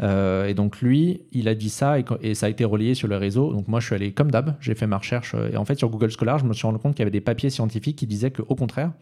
[0.00, 3.16] Euh, et donc lui, il a dit ça et, ça a été relayé sur le
[3.16, 3.52] réseau.
[3.52, 5.34] Donc moi, je suis allé comme d'hab, j'ai fait ma recherche.
[5.34, 7.10] Euh, et en fait, sur Google Scholar, je me suis rendu compte qu'il y avait
[7.10, 8.92] des papiers scientifiques qui disaient qu'au contraire,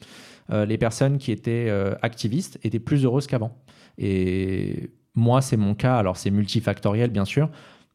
[0.51, 3.59] les personnes qui étaient activistes étaient plus heureuses qu'avant.
[3.99, 5.97] Et moi, c'est mon cas.
[5.99, 7.51] Alors c'est multifactoriel, bien sûr,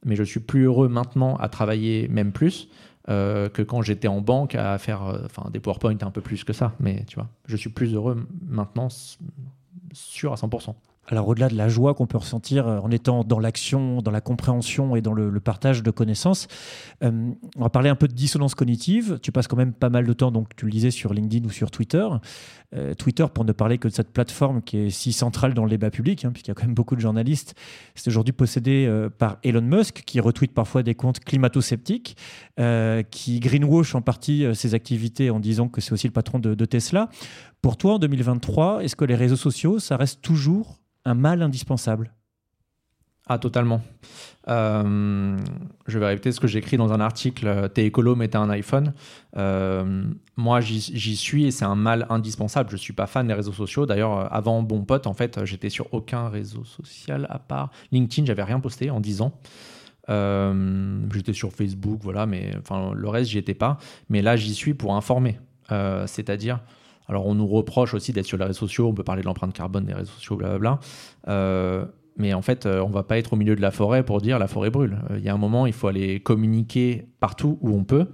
[0.05, 2.69] mais je suis plus heureux maintenant à travailler même plus
[3.09, 6.53] euh, que quand j'étais en banque à faire euh, des PowerPoint un peu plus que
[6.53, 6.73] ça.
[6.79, 8.87] Mais tu vois, je suis plus heureux maintenant,
[9.91, 10.73] sûr à 100%.
[11.07, 14.21] Alors au-delà de la joie qu'on peut ressentir euh, en étant dans l'action, dans la
[14.21, 16.47] compréhension et dans le, partage de connaissances,
[17.03, 19.19] euh, on va parler un peu de dissonance cognitive.
[19.21, 21.49] Tu passes quand même pas mal de temps, donc tu le disais, sur LinkedIn ou
[21.49, 22.07] sur Twitter.
[22.73, 25.69] Euh, Twitter, pour ne parler que de cette plateforme qui est si centrale dans le
[25.69, 27.53] débat public, hein, puisqu'il y a quand même beaucoup de journalistes,
[27.95, 32.15] c'est aujourd'hui possédé par Elon Musk, qui retweet parfois des comptes climato-sceptiques,
[33.11, 37.09] qui greenwash en partie ses activités en disant que c'est aussi le patron de Tesla.
[37.61, 42.13] Pour toi, en 2023, est-ce que les réseaux sociaux, ça reste toujours un mal indispensable
[43.27, 43.81] ah, totalement.
[44.49, 45.37] Euh,
[45.87, 47.69] je vais répéter ce que j'ai écrit dans un article.
[47.73, 48.93] T'es écolo, mais t'as un iPhone.
[49.37, 50.03] Euh,
[50.35, 52.69] moi, j'y suis et c'est un mal indispensable.
[52.69, 53.85] Je suis pas fan des réseaux sociaux.
[53.85, 58.25] D'ailleurs, avant Bon Pote, en fait, j'étais sur aucun réseau social à part LinkedIn.
[58.25, 59.39] J'avais rien posté en 10 ans.
[60.09, 63.77] Euh, j'étais sur Facebook, voilà, mais enfin, le reste, j'y étais pas.
[64.09, 65.39] Mais là, j'y suis pour informer.
[66.05, 66.59] C'est-à-dire,
[67.07, 69.53] alors, on nous reproche aussi d'être sur les réseaux sociaux, on peut parler de l'empreinte
[69.53, 70.79] carbone des réseaux sociaux, blablabla.
[71.27, 71.85] Euh,
[72.17, 74.39] mais en fait, euh, on va pas être au milieu de la forêt pour dire
[74.39, 74.99] la forêt brûle.
[75.09, 78.07] Euh, il y a un moment, il faut aller communiquer partout où on peut.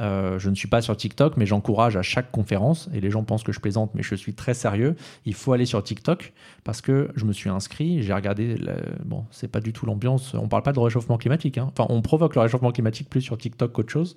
[0.00, 3.22] Euh, je ne suis pas sur TikTok, mais j'encourage à chaque conférence, et les gens
[3.22, 4.96] pensent que je plaisante, mais je suis très sérieux.
[5.26, 6.32] Il faut aller sur TikTok
[6.64, 8.56] parce que je me suis inscrit, j'ai regardé.
[9.04, 10.34] Bon, c'est pas du tout l'ambiance.
[10.34, 11.58] On parle pas de réchauffement climatique.
[11.58, 11.70] Hein.
[11.72, 14.16] Enfin, on provoque le réchauffement climatique plus sur TikTok qu'autre chose.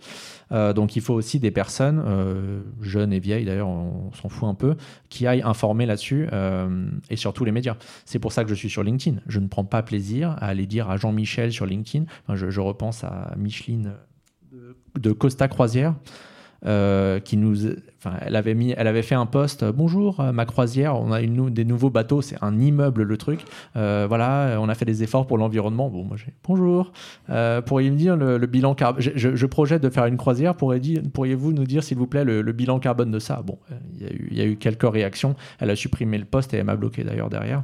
[0.52, 4.48] Euh, donc, il faut aussi des personnes, euh, jeunes et vieilles d'ailleurs, on, s'en fout
[4.48, 4.76] un peu,
[5.10, 6.28] qui aillent informer là-dessus
[7.10, 7.76] et sur tous les médias.
[8.06, 9.22] C'est pour ça que je suis sur LinkedIn.
[9.28, 12.06] Je ne prends pas plaisir à aller dire à Jean-Michel sur LinkedIn.
[12.30, 13.94] je repense à Micheline
[15.00, 15.96] de Costa Croisière.
[16.66, 17.68] euh, qui nous,
[17.98, 19.66] enfin, elle avait mis, elle avait fait un post.
[19.66, 23.42] Bonjour, ma croisière, on a une, des nouveaux bateaux, c'est un immeuble le truc.
[23.76, 25.90] voilà, on a fait des efforts pour l'environnement.
[25.90, 26.08] Bon,
[26.48, 26.94] bonjour.
[27.66, 30.56] pourriez me dire le, bilan carbone je, je, projette de faire une croisière.
[30.56, 33.42] Pourriez-vous nous dire s'il vous plaît le, bilan carbone de ça?
[33.46, 33.60] Bon,
[34.00, 35.36] il y, y, a eu quelques réactions.
[35.60, 37.64] Elle a supprimé le post et elle m'a bloqué d'ailleurs derrière.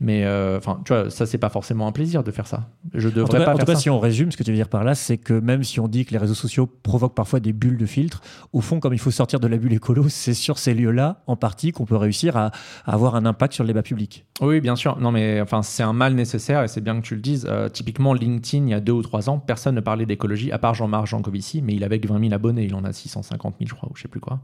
[0.00, 2.68] Mais euh, enfin, tu vois, ça c'est pas forcément un plaisir de faire ça.
[2.94, 3.54] Je devrais en pas.
[3.54, 5.34] En tout cas, si on résume, ce que tu veux dire par là, c'est que
[5.34, 8.20] même si on dit que les réseaux sociaux provoquent parfois des bulles de filtre,
[8.52, 11.36] au fond, comme il faut sortir de la bulle écolo, c'est sur ces lieux-là, en
[11.36, 12.50] partie, qu'on peut réussir à,
[12.86, 14.26] avoir un impact sur le débat public.
[14.40, 14.98] Oui, bien sûr.
[14.98, 17.46] Non, mais enfin, c'est un mal nécessaire et c'est bien que tu le dises.
[17.48, 20.58] Euh, typiquement, LinkedIn, il y a deux ou trois ans, personne ne parlait d'écologie à
[20.58, 22.64] part Jean-Marc Jancovici, mais il avait que 20 000 abonnés.
[22.64, 24.40] Il en a 650 000, je crois, ou je sais plus quoi.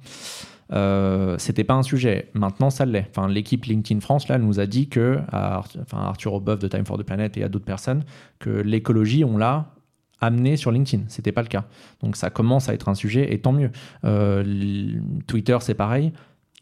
[0.73, 2.31] Euh, c'était pas un sujet.
[2.35, 3.07] Maintenant, ça l'est.
[3.11, 6.99] Enfin, l'équipe LinkedIn France là, nous a dit que, à, enfin, Arthur de Time for
[6.99, 8.05] the Planet et à d'autres personnes,
[8.39, 9.75] que l'écologie, on l'a
[10.21, 11.05] amené sur LinkedIn.
[11.09, 11.65] C'était pas le cas.
[12.03, 13.71] Donc ça commence à être un sujet et tant mieux.
[14.05, 16.13] Euh, Twitter, c'est pareil.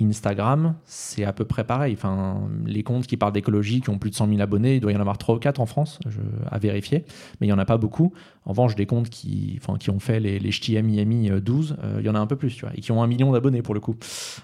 [0.00, 1.94] Instagram, c'est à peu près pareil.
[1.94, 4.92] Enfin, les comptes qui parlent d'écologie, qui ont plus de 100 000 abonnés, il doit
[4.92, 5.98] y en avoir 3 ou 4 en France,
[6.50, 7.04] à vérifier,
[7.40, 8.12] mais il n'y en a pas beaucoup.
[8.44, 11.96] En revanche, des comptes qui, enfin, qui ont fait les, les ch'tis Miami 12, euh,
[12.00, 13.62] il y en a un peu plus, tu vois, et qui ont un million d'abonnés
[13.62, 13.96] pour le coup.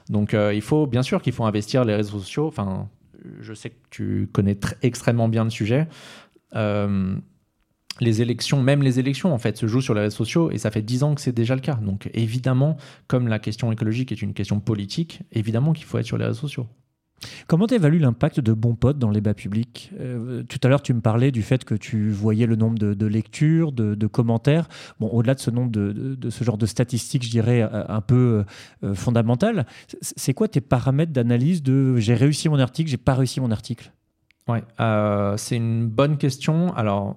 [0.09, 2.47] Donc, euh, il faut, bien sûr qu'il faut investir les réseaux sociaux.
[2.49, 2.89] Enfin,
[3.41, 5.89] je sais que tu connais extrêmement bien le sujet.
[6.55, 7.17] Euh,
[8.01, 10.70] les élections, même les élections, en fait, se jouent sur les réseaux sociaux et ça
[10.70, 11.74] fait dix ans que c'est déjà le cas.
[11.74, 12.76] Donc, évidemment,
[13.07, 16.40] comme la question écologique est une question politique, évidemment qu'il faut être sur les réseaux
[16.40, 16.66] sociaux.
[17.47, 20.82] Comment tu évalues l'impact de Bon Pote dans le débat public euh, Tout à l'heure,
[20.82, 24.68] tu me parlais du fait que tu voyais le nombre de, lectures, de, commentaires.
[25.01, 28.45] Bon, au-delà de ce nombre de, ce genre de statistiques, je dirais, euh, un peu
[28.82, 29.66] euh, fondamentales,
[30.01, 33.92] c'est quoi tes paramètres d'analyse de j'ai réussi mon article, j'ai pas réussi mon article?
[34.47, 34.62] Ouais,
[35.38, 36.74] c'est une bonne question.
[36.74, 37.16] Alors,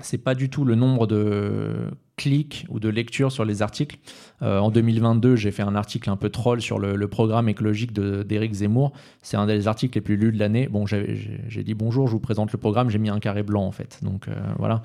[0.00, 3.98] c'est pas du tout le nombre de clics ou de lectures sur les articles.
[4.42, 8.54] Euh, en 2022, j'ai fait un article un peu troll sur le, programme écologique d'Éric
[8.54, 8.92] Zemmour.
[9.22, 10.68] C'est un des articles les plus lus de l'année.
[10.68, 13.72] Bon, j'ai dit bonjour, je vous présente le programme, j'ai mis un carré blanc en
[13.72, 14.00] fait.
[14.02, 14.82] Donc euh, voilà.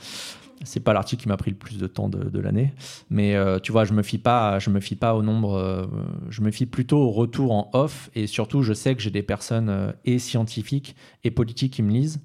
[0.65, 2.73] C'est pas l'article qui m'a pris le plus de temps de, l'année,
[3.09, 5.89] mais euh, tu vois, je me fie pas, je me fie pas au nombre,
[6.29, 9.23] je me fie plutôt au retour en off et surtout, je sais que j'ai des
[9.23, 12.19] personnes et scientifiques et politiques qui me lisent.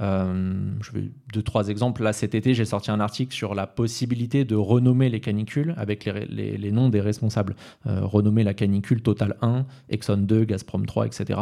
[0.00, 2.02] Euh, je vais deux trois exemples.
[2.02, 6.04] Là, cet été, j'ai sorti un article sur la possibilité de renommer les canicules avec
[6.04, 7.54] les, les, noms des responsables.
[7.86, 11.38] Euh, renommer la canicule Total 1, Exxon 2, Gazprom 3, etc.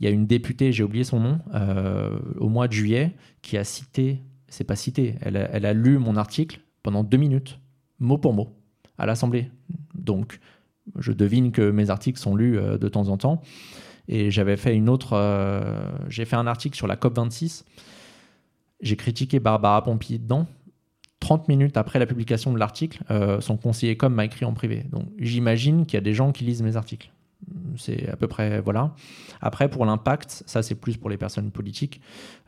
[0.00, 3.12] Il y a une députée, j'ai oublié son nom, euh, au mois de juillet,
[3.42, 7.58] qui a cité, c'est pas cité, elle elle a lu mon article pendant deux minutes,
[7.98, 8.56] mot pour mot,
[8.96, 9.50] à l'Assemblée.
[9.94, 10.38] Donc,
[10.96, 13.42] je devine que mes articles sont lus de temps en temps.
[14.08, 15.12] Et j'avais fait une autre.
[15.12, 17.64] Euh, j'ai fait un article sur la COP26.
[18.80, 20.46] J'ai critiqué Barbara Pompili dedans.
[21.20, 24.84] 30 minutes après la publication de l'article, euh, son conseiller com m'a écrit en privé.
[24.92, 27.10] Donc j'imagine qu'il y a des gens qui lisent mes articles.
[27.76, 28.94] C'est à peu près voilà.
[29.40, 32.00] Après pour l'impact, ça c'est plus pour les personnes politiques.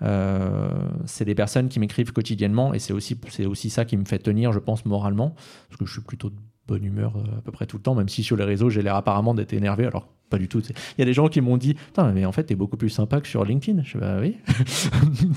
[0.03, 0.71] Euh,
[1.05, 4.53] c'est des personnes qui m'écrivent quotidiennement et c'est aussi aussi ça qui me fait tenir,
[4.53, 5.35] je pense moralement,
[5.69, 6.31] parce que je suis plutôt
[6.71, 8.95] bonne humeur à peu près tout le temps, même si sur les réseaux j'ai l'air
[8.95, 10.61] apparemment d'être énervé, alors pas du tout.
[10.61, 11.77] Il y a des gens qui m'ont dit
[12.15, 13.83] mais en fait, tu es beaucoup plus sympa que sur LinkedIn.
[13.83, 14.37] Je bah oui.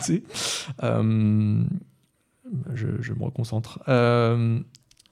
[0.83, 1.63] euh,
[2.73, 3.79] je, me reconcentre.
[3.87, 4.59] Euh,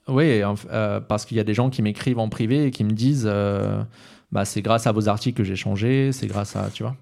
[0.08, 2.92] oui, euh, parce qu'il y a des gens qui m'écrivent en privé et qui me
[2.92, 3.82] disent euh,
[4.30, 6.70] bah, c'est grâce à vos articles que j'ai changé, c'est grâce à.
[6.70, 6.96] Tu vois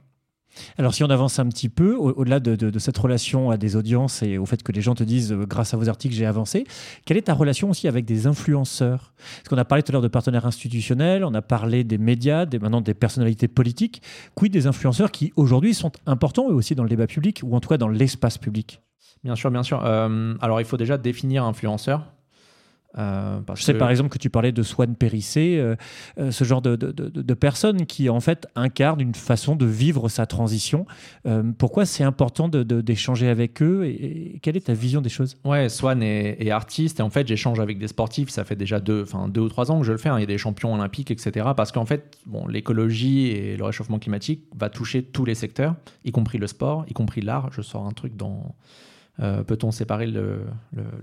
[0.79, 4.39] alors si on avance un petit peu, au-delà de, cette relation à des audiences et
[4.39, 6.65] au fait que les gens te disent euh, grâce à vos articles j'ai avancé,
[7.05, 9.13] quelle est ta relation aussi avec des influenceurs?
[9.37, 12.47] Parce qu'on a parlé tout à l'heure de partenaires institutionnels, on a parlé des médias,
[12.47, 14.03] des, maintenant des personnalités politiques.
[14.35, 17.61] Quid des influenceurs qui aujourd'hui sont importants eux aussi dans le débat public ou en
[17.61, 18.81] tout cas dans l'espace public?
[19.23, 19.85] Bien sûr, bien sûr.
[19.85, 22.07] Euh, alors il faut déjà définir influenceur.
[22.99, 25.77] Euh, je sais par exemple que tu parlais de Swan Périssé, euh,
[26.19, 30.27] euh, ce genre de, de, personnes qui en fait incarnent une façon de vivre sa
[30.27, 30.87] transition.
[31.59, 35.37] pourquoi c'est important d'échanger avec eux et, quelle est ta vision des choses?
[35.45, 38.31] Ouais, Swan est, artiste et en fait j'échange avec des sportifs.
[38.31, 40.09] Ça fait déjà deux, enfin deux ou trois ans que je le fais.
[40.09, 40.19] Hein.
[40.19, 41.51] Il y a des champions olympiques, etc.
[41.57, 46.11] Parce qu'en fait, bon, l'écologie et le réchauffement climatique va toucher tous les secteurs, y
[46.11, 47.51] compris le sport, y compris l'art.
[47.53, 48.55] Je sors un truc dans
[49.21, 50.41] euh, peut-on séparer le,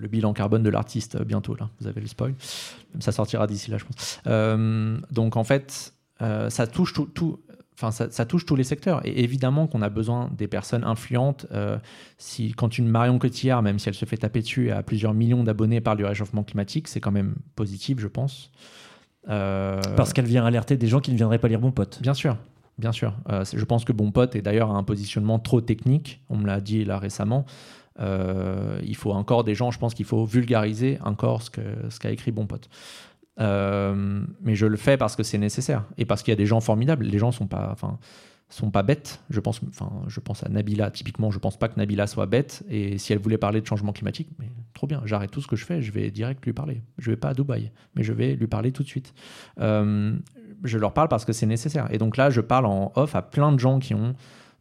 [0.10, 1.70] bilan carbone de l'artiste bientôt là?
[1.80, 2.34] Vous avez le spoil.
[3.00, 4.20] Ça sortira d'ici là, je pense.
[4.26, 7.40] Euh, donc en fait, euh, ça touche tout,
[7.80, 9.06] Enfin, ça, touche tous les secteurs.
[9.06, 11.46] Et évidemment qu'on a besoin des personnes influentes.
[12.18, 15.44] si, quand une Marion Cotillard, même si elle se fait taper dessus, a plusieurs millions
[15.44, 18.50] d'abonnés par du réchauffement climatique, c'est quand même positif, je pense.
[19.28, 22.02] Parce qu'elle vient alerter des gens qui ne viendraient pas lire Bon Pote.
[22.02, 22.36] Bien sûr,
[22.80, 23.14] bien sûr.
[23.30, 26.24] je pense que Bon Pote est d'ailleurs un positionnement trop technique.
[26.30, 27.46] On me l'a dit là récemment.
[28.00, 32.00] Euh, il faut encore des gens, je pense qu'il faut vulgariser encore ce qu'a ce
[32.00, 32.70] qu'a écrit Bon Pote.
[33.38, 36.60] mais je le fais parce que c'est nécessaire et parce qu'il y a des gens
[36.60, 37.06] formidables.
[37.06, 37.98] Les gens sont pas, enfin,
[38.50, 39.22] sont pas bêtes.
[39.30, 41.32] Je pense, enfin, je pense à Nabila typiquement.
[41.32, 42.64] Je pense pas que Nabila soit bête.
[42.70, 45.02] Et si elle voulait parler de changement climatique, mais trop bien.
[45.06, 45.82] J'arrête tout ce que je fais.
[45.82, 46.82] Je vais direct lui parler.
[46.98, 49.14] Je vais pas à Dubaï, mais je vais lui parler tout de suite.
[49.60, 50.16] Euh,
[50.64, 51.88] je leur parle parce que c'est nécessaire.
[51.92, 54.16] Et donc là, je parle en off à plein de gens qui ont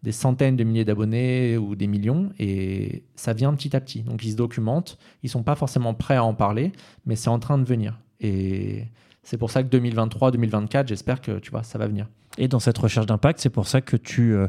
[0.06, 4.02] des centaines de milliers d'abonnés ou des millions, et ça vient petit à petit.
[4.02, 6.70] Donc ils se documentent, ils sont pas forcément prêts à en parler,
[7.06, 7.98] mais c'est en train de venir.
[8.20, 8.84] Et
[9.24, 12.06] c'est pour ça que 2023, 2024, j'espère que tu vois, ça va venir.
[12.38, 14.46] Et dans cette recherche d'impact, c'est pour ça que tu, euh,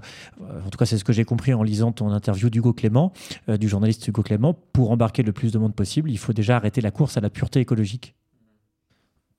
[0.64, 3.12] en tout cas c'est ce que j'ai compris en lisant ton interview d'Hugo Clément,
[3.50, 6.58] euh, du journaliste Hugo Clément, pour embarquer le plus de monde possible, il faut déjà
[6.58, 8.14] arrêter la course à la pureté écologique.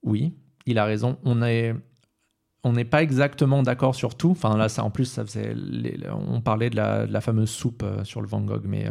[0.03, 0.33] Oui,
[0.67, 1.17] il a raison.
[1.23, 1.77] On est,
[2.65, 4.31] on n'est pas exactement d'accord sur tout.
[4.31, 5.55] Enfin là, ça, en plus, ça faisait,
[6.29, 8.87] on parlait de la, fameuse soupe euh, sur le Van Gogh, mais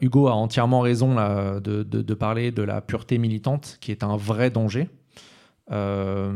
[0.00, 4.16] Hugo a entièrement raison là, de, de, parler de la pureté militante, qui est un
[4.16, 4.88] vrai danger.
[5.70, 6.32] Euh,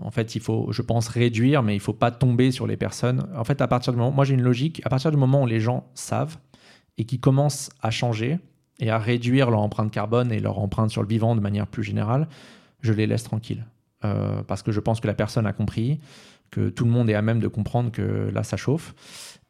[0.00, 3.26] en fait, il faut, je pense, réduire, mais il faut pas tomber sur les personnes.
[3.36, 5.46] En fait, à partir du moment, moi j'ai une logique, à partir du moment où
[5.46, 6.36] les gens savent
[6.98, 8.38] et qui commencent à changer
[8.80, 11.82] et à réduire leur empreinte carbone et leur empreinte sur le vivant de manière plus
[11.82, 12.28] générale,
[12.80, 13.64] je les laisse tranquilles.
[14.04, 16.00] Euh, parce que je pense que la personne a compris,
[16.50, 18.94] que tout le monde est à même de comprendre que là, ça chauffe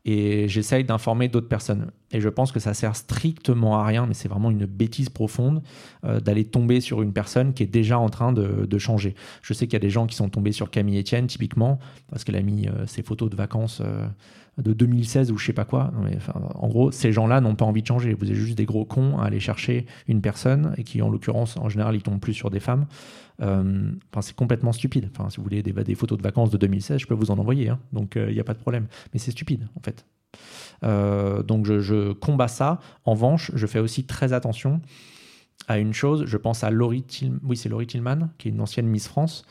[0.04, 1.90] et j'essaye d'informer d'autres personnes.
[2.12, 5.62] Et je pense que ça sert strictement à rien, mais c'est vraiment une bêtise profonde
[6.04, 9.14] euh, d'aller tomber sur une personne qui est déjà en train de, changer.
[9.40, 11.78] Je sais qu'il y a des gens qui sont tombés sur Camille Etienne, typiquement,
[12.10, 13.80] parce qu'elle a mis euh, ses photos de vacances
[14.58, 15.92] de 2016 ou je sais pas quoi.
[16.02, 16.18] mais,
[16.54, 18.14] en gros, ces gens-là n'ont pas envie de changer.
[18.14, 21.56] Vous êtes juste des gros cons à aller chercher une personne et qui, en l'occurrence,
[21.56, 22.86] en général, ils tombent plus sur des femmes.
[23.42, 25.10] Euh, enfin, c'est complètement stupide.
[25.12, 27.68] Enfin, si vous voulez des, photos de vacances de 2016, je peux vous en envoyer.
[27.68, 27.78] Hein.
[27.92, 28.86] donc, il euh, n'y a pas de problème.
[29.12, 30.06] Mais c'est stupide, en fait.
[30.84, 32.80] Euh, donc, je, combats ça.
[33.04, 34.80] En revanche, je fais aussi très attention
[35.68, 36.24] à une chose.
[36.26, 37.04] Je pense à Laurie
[37.42, 39.44] oui, c'est Laurie Tillman, qui est une ancienne Miss France,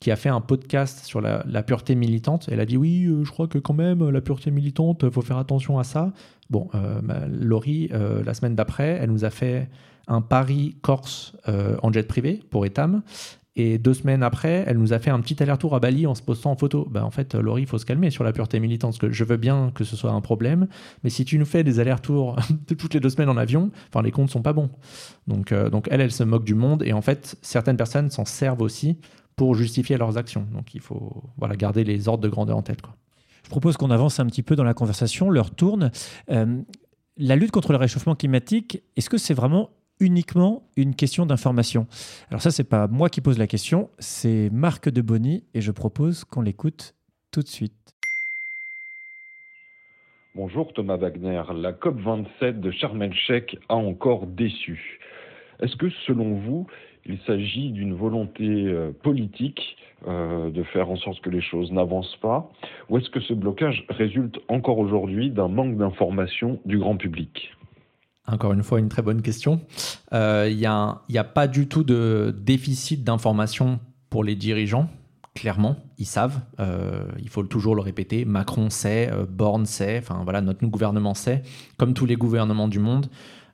[0.00, 2.48] qui a fait un podcast sur la, pureté militante.
[2.50, 5.20] Elle a dit oui, euh, je crois que quand même la pureté militante, il faut
[5.20, 6.12] faire attention à ça.
[6.48, 9.68] Bon, euh, Laurie, euh, la semaine d'après, elle nous a fait
[10.08, 13.02] un Paris-Corse en jet privé pour Etam.
[13.56, 16.22] Et deux semaines après, elle nous a fait un petit aller-retour à Bali en se
[16.22, 16.88] postant en photo.
[16.90, 19.24] Ben, en fait, Laurie, il faut se calmer sur la pureté militante, parce que je
[19.24, 20.66] veux bien que ce soit un problème,
[21.04, 22.36] mais si tu nous fais des allers-retours
[22.78, 24.70] toutes les deux semaines en avion, enfin, les comptes sont pas bons.
[25.26, 28.62] Donc, donc elle, elle se moque du monde, et en fait, certaines personnes s'en servent
[28.62, 28.98] aussi
[29.40, 30.46] pour justifier leurs actions.
[30.52, 32.82] Donc il faut voilà, garder les ordres de grandeur en tête.
[32.82, 32.94] Quoi.
[33.42, 35.30] Je propose qu'on avance un petit peu dans la conversation.
[35.30, 35.90] L'heure tourne.
[36.28, 36.60] Euh,
[37.16, 41.86] la lutte contre le réchauffement climatique, est-ce que c'est vraiment uniquement une question d'information?
[42.28, 45.72] Alors ça, c'est pas moi qui pose la question, c'est Marc de Bonny et je
[45.72, 46.94] propose qu'on l'écoute
[47.30, 47.72] tout de suite.
[50.34, 51.44] Bonjour Thomas Wagner.
[51.54, 55.00] La COP27 de Sharm el-Sheikh a encore déçu.
[55.60, 56.66] Est-ce que selon vous,
[57.06, 59.76] il s'agit d'une volonté euh, politique
[60.06, 62.50] euh, de faire en sorte que les choses n'avancent pas
[62.88, 67.50] Ou est-ce que ce blocage résulte encore aujourd'hui d'un manque d'information du grand public?
[68.26, 69.60] Encore une fois, une très bonne question.
[70.12, 74.88] Il euh, n'y a, pas du tout de déficit d'information pour les dirigeants.
[75.34, 76.40] Clairement, ils savent.
[76.58, 78.24] il faut toujours le répéter.
[78.24, 79.98] Macron sait, Borne sait.
[79.98, 81.42] Enfin voilà, notre gouvernement sait.
[81.78, 83.06] Comme tous les gouvernements du monde,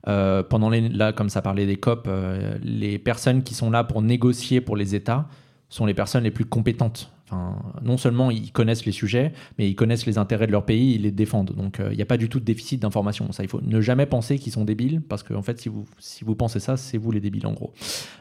[0.07, 3.83] euh, pendant les, là, comme ça parlait des COP, euh, les personnes qui sont là
[3.83, 5.27] pour négocier pour les États
[5.69, 7.11] sont les personnes les plus compétentes.
[7.29, 10.95] Enfin, non seulement ils connaissent les sujets, mais ils connaissent les intérêts de leur pays,
[10.95, 11.51] ils les défendent.
[11.51, 13.29] Donc euh, il n'y a pas du tout de déficit d'information.
[13.33, 15.83] Ça, il faut ne jamais penser qu'ils sont débiles, parce qu'en en fait, si vous,
[15.99, 17.73] si vous pensez ça, c'est vous les débiles en gros.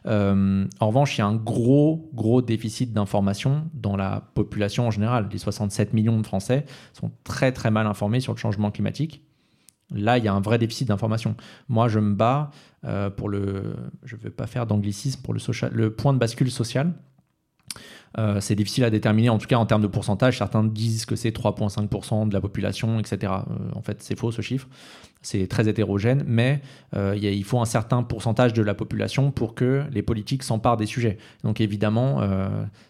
[0.07, 5.29] en revanche, il y a un gros, gros déficit d'information dans la population en général.
[5.31, 9.23] Les 67 millions de Français sont très, très mal informés sur le changement climatique.
[9.95, 11.37] Là, il y a un vrai déficit d'information.
[11.69, 12.51] Moi, je me bats
[12.85, 16.19] euh, pour le, je ne vais pas faire d'anglicisme, pour le, social, le point de
[16.19, 16.93] bascule social.
[18.19, 20.39] Euh, c'est difficile à déterminer, en tout cas en termes de pourcentage.
[20.39, 23.33] Certains disent que c'est 3,5% de la population, etc.
[23.33, 24.69] Euh, en fait, c'est faux ce chiffre.
[25.23, 26.61] C'est très hétérogène, mais
[26.95, 31.19] il faut un certain pourcentage de la population pour que les politiques s'emparent des sujets.
[31.43, 32.21] Donc évidemment,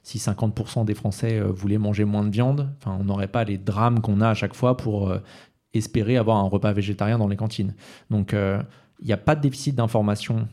[0.03, 4.21] si 50% des Français voulaient manger moins de viande, on n'aurait pas les drames qu'on
[4.21, 5.17] a à chaque fois pour
[5.75, 7.75] espérer avoir un repas végétarien dans les cantines.
[8.11, 8.63] Donc, euh,
[9.01, 10.49] il n'y a pas de déficit d'information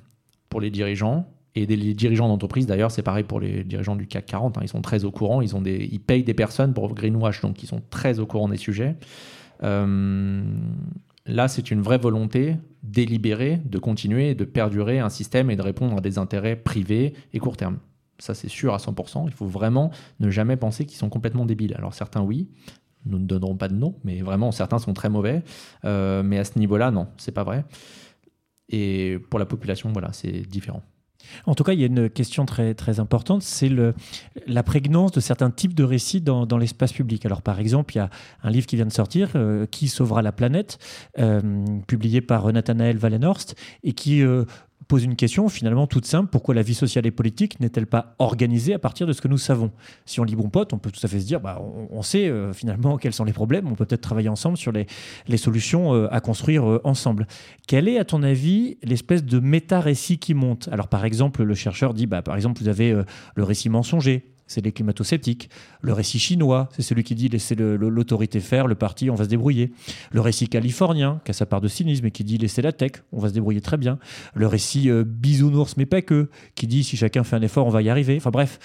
[0.50, 1.28] pour les dirigeants.
[1.56, 4.58] Et les dirigeants d'entreprise, d'ailleurs, c'est pareil pour les dirigeants du CAC 40.
[4.58, 4.62] Hein.
[4.64, 5.42] ils sont très au courant.
[5.42, 8.50] Ils, ont des, ils payent des personnes pour greenwash, donc ils sont très au courant
[8.50, 8.96] des sujets.
[9.62, 10.44] Euh,
[11.28, 15.98] là, c'est une vraie volonté délibérée de continuer, de perdurer un système et de répondre
[15.98, 17.78] à des intérêts privés et court terme.
[18.18, 19.26] Ça, c'est sûr à 100%.
[19.28, 21.76] Il faut vraiment ne jamais penser qu'ils sont complètement débiles.
[21.78, 22.48] Alors, certains, oui,
[23.06, 25.44] nous ne donnerons pas de nom, mais vraiment certains sont très mauvais.
[25.86, 27.66] Euh, mais à ce niveau-là, non, c'est pas vrai.
[28.70, 30.82] Et pour la population, voilà, c'est différent.
[31.46, 33.70] En tout cas, il y a une question très, très importante, c'est
[34.46, 37.26] la prégnance de certains types de récits dans, l'espace public.
[37.26, 38.10] Alors, par exemple, il y a
[38.44, 40.80] un livre qui vient de sortir, euh, Qui sauvera la planète,
[41.20, 44.22] euh, publié par Nathanaël Wallenhorst, et qui
[44.88, 46.30] pose une question finalement toute simple.
[46.30, 49.38] Pourquoi la vie sociale et politique n'est-elle pas organisée à partir de ce que nous
[49.38, 49.72] savons?
[50.06, 51.62] Si on lit Bon Pote, on peut tout à fait se dire, bah,
[51.92, 54.88] on, sait euh, finalement quels sont les problèmes, on peut peut-être travailler ensemble sur les,
[55.28, 57.28] les solutions euh, à construire euh, ensemble.
[57.68, 60.70] Quel est, à ton avis, l'espèce de méta-récit qui monte?
[60.72, 62.94] Alors par exemple, le chercheur dit, bah, par exemple, vous avez
[63.36, 65.50] le récit mensonger, c'est les climato-sceptiques.
[65.82, 69.30] Le récit chinois, c'est celui qui dit laissez l'autorité faire, le parti, on va se
[69.30, 69.72] débrouiller.
[70.12, 72.92] Le récit californien, qui a sa part de cynisme et qui dit laissez la tech,
[73.12, 73.98] on va se débrouiller très bien.
[74.34, 77.72] Le récit euh, bisounours, mais pas que, qui dit si chacun fait un effort, on
[77.72, 78.16] va y arriver.
[78.18, 78.60] Enfin bref,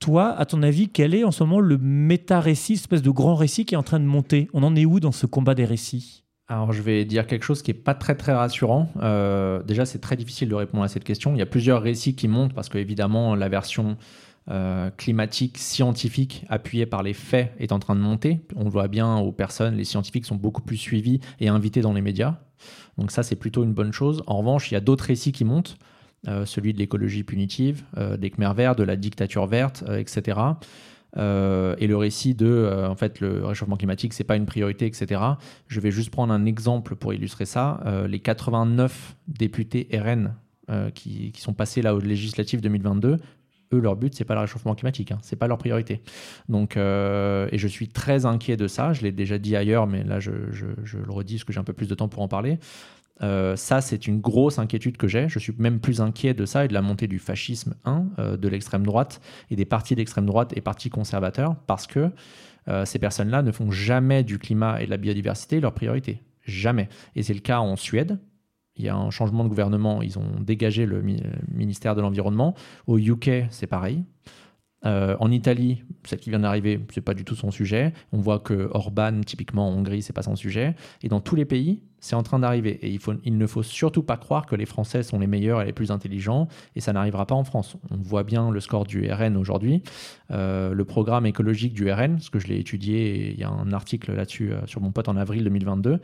[0.00, 3.64] toi, à ton avis, quel est en ce moment le méta-récit, espèce de grand récit
[3.64, 4.48] qui est en train de monter?
[4.52, 6.24] On en est où dans ce combat des récits?
[6.46, 8.90] Alors je vais dire quelque chose qui n'est pas très très rassurant.
[9.00, 11.34] Euh, déjà c'est très difficile de répondre à cette question.
[11.34, 13.96] Il y a plusieurs récits qui montent parce que évidemment la version
[14.50, 18.40] euh, climatique scientifique appuyé par les faits est en train de monter.
[18.56, 21.94] On le voit bien aux personnes, les scientifiques sont beaucoup plus suivis et invités dans
[21.94, 22.36] les médias.
[22.98, 24.22] Donc ça, c'est plutôt une bonne chose.
[24.26, 25.78] En revanche, il y a d'autres récits qui montent,
[26.28, 30.38] euh, celui de l'écologie punitive, euh, des Khmer verts, de la dictature verte, etc.
[31.16, 35.22] et le récit de, en fait, le réchauffement climatique, c'est pas une priorité, etc.
[35.68, 37.80] Je vais juste prendre un exemple pour illustrer ça.
[38.08, 40.34] les 89 députés RN
[40.92, 43.18] qui, qui, sont passés là aux législatives 2022
[43.78, 46.02] leur but, c'est pas le réchauffement climatique, hein, c'est pas leur priorité.
[46.48, 48.92] Donc, euh, et je suis très inquiet de ça.
[48.92, 51.72] Je l'ai déjà dit ailleurs, mais là, je, le redis parce que j'ai un peu
[51.72, 52.58] plus de temps pour en parler.
[53.22, 55.28] Euh, ça, c'est une grosse inquiétude que j'ai.
[55.28, 58.36] Je suis même plus inquiet de ça et de la montée du fascisme 1, euh,
[58.36, 59.20] de l'extrême droite
[59.50, 62.10] et des partis d'extrême droite et partis conservateurs, parce que
[62.86, 66.22] ces personnes-là ne font jamais du climat et de la biodiversité leur priorité.
[66.46, 66.88] Jamais.
[67.14, 68.18] Et c'est le cas en Suède,
[68.76, 71.02] il y a un changement de gouvernement, ils ont dégagé le
[71.48, 72.54] ministère de l'Environnement.
[72.86, 74.04] Au UK, c'est pareil.
[74.86, 77.92] Euh, en Italie, celle qui vient d'arriver, c'est pas du tout son sujet.
[78.12, 80.74] On voit que Orban, typiquement en Hongrie, c'est pas son sujet.
[81.02, 82.78] Et dans tous les pays, c'est en train d'arriver.
[82.82, 85.72] Et il, ne faut surtout pas croire que les Français sont les meilleurs et les
[85.72, 86.48] plus intelligents.
[86.76, 87.76] Et ça n'arrivera pas en France.
[87.90, 89.82] On voit bien le score du RN aujourd'hui.
[90.30, 93.72] Euh, le programme écologique du RN, ce que je l'ai étudié, il y a un
[93.72, 96.00] article là-dessus euh, sur mon pote en avril 2022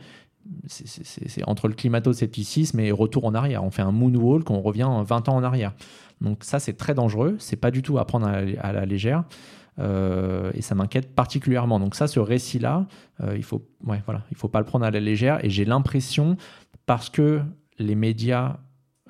[0.67, 3.63] c'est entre le climato-scepticisme et retour en arrière.
[3.63, 5.73] On fait un moonwalk, on revient 20 ans en arrière.
[6.21, 7.35] Donc ça, c'est très dangereux.
[7.39, 9.23] C'est pas du tout à prendre à la, légère.
[9.79, 11.79] Euh, et ça m'inquiète particulièrement.
[11.79, 12.87] Donc ça, ce récit-là,
[13.21, 15.43] euh, il faut, voilà, il faut pas le prendre à la légère.
[15.43, 16.37] Et j'ai l'impression,
[16.85, 17.41] parce que
[17.79, 18.57] les médias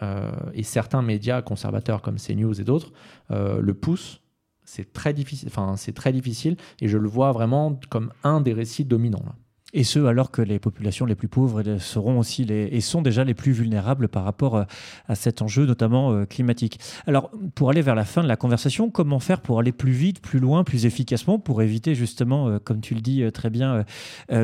[0.01, 2.91] euh, et certains médias conservateurs comme CNews et d'autres
[3.29, 4.21] le poussent,
[4.63, 5.49] c'est très difficile.
[5.49, 6.55] Enfin, c'est très difficile.
[6.79, 9.25] Et je le vois vraiment comme un des récits dominants.
[9.73, 13.23] Et ce, alors que les populations les plus pauvres seront aussi les, et sont déjà
[13.23, 14.63] les plus vulnérables par rapport euh,
[15.07, 16.79] à cet enjeu, notamment euh, climatique.
[17.07, 20.21] Alors, pour aller vers la fin de la conversation, comment faire pour aller plus vite,
[20.21, 23.85] plus loin, plus efficacement, pour éviter justement, euh, comme tu le dis très bien,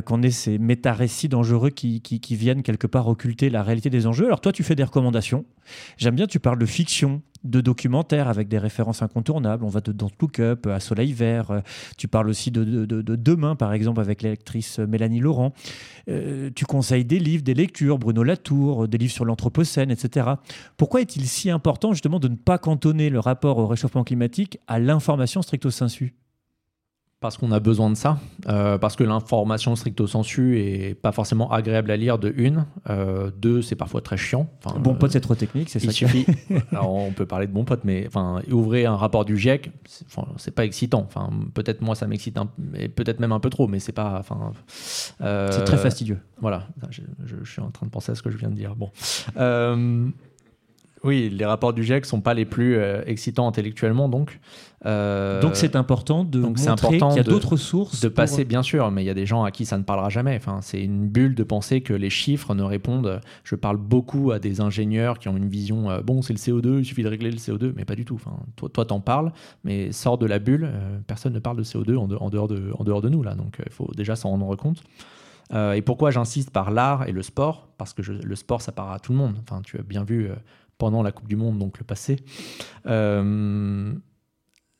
[0.05, 4.07] qu'on ait ces méta-récits dangereux qui, qui, qui viennent quelque part occulter la réalité des
[4.07, 5.45] enjeux Alors, toi, tu fais des recommandations.
[5.97, 9.63] J'aime bien, tu parles de fiction, de documentaires avec des références incontournables.
[9.63, 11.51] On va de Look Up à Soleil Vert.
[11.51, 11.59] Euh,
[11.97, 12.85] tu parles aussi de,
[13.17, 15.53] Demain, par exemple, avec l'actrice Mélanie Laurent.
[16.09, 20.31] Euh, tu conseilles des livres, des lectures, Bruno Latour, des livres sur l'Anthropocène, etc.
[20.77, 24.79] Pourquoi est-il si important, justement, de ne pas cantonner le rapport au réchauffement climatique à
[24.79, 26.13] l'information stricto sensu?
[27.19, 31.51] Parce qu'on a besoin de ça, euh, parce que l'information stricto sensu est pas forcément
[31.51, 34.47] agréable à lire de une, euh, deux c'est parfois très chiant.
[34.79, 35.87] bon pote c'est trop technique, c'est ça.
[35.87, 36.27] Il suffit.
[36.71, 39.71] alors on peut parler de bon pote, mais enfin ouvrir un rapport du GIEC,
[40.37, 41.03] c'est pas excitant.
[41.07, 42.37] Enfin peut-être moi ça m'excite
[42.95, 44.17] peut-être même un peu trop, mais c'est pas.
[44.19, 44.51] Enfin.
[45.21, 46.19] Euh, c'est très fastidieux.
[46.39, 48.75] Voilà, je, je, suis en train de penser à ce que je viens de dire.
[48.75, 48.91] Bon.
[51.03, 54.39] Oui, les rapports du GIEC sont pas les plus euh, excitants intellectuellement, donc.
[54.85, 58.01] Euh, donc c'est important de montrer qu'il y a d'autres sources.
[58.01, 60.09] De passer, bien sûr, mais il y a des gens à qui ça ne parlera
[60.09, 60.35] jamais.
[60.35, 63.21] Enfin, c'est une bulle de penser que les chiffres ne répondent.
[63.43, 65.89] Je parle beaucoup à des ingénieurs qui ont une vision.
[65.89, 68.15] Euh, bon, c'est le CO2, il suffit de régler le CO2, mais pas du tout.
[68.15, 69.31] Enfin, toi, toi, t'en parles,
[69.63, 70.69] mais sors de la bulle.
[71.05, 73.35] personne ne parle de CO2 en, dehors de, en dehors de nous là.
[73.35, 74.83] Donc, il faut déjà s'en rendre compte.
[75.53, 77.67] et pourquoi j'insiste par l'art et le sport?
[77.77, 79.35] Parce que le sport, ça part à tout le monde.
[79.43, 80.29] Enfin, tu as bien vu
[80.77, 82.17] pendant la Coupe du Monde, donc le passé.
[82.85, 83.93] Euh,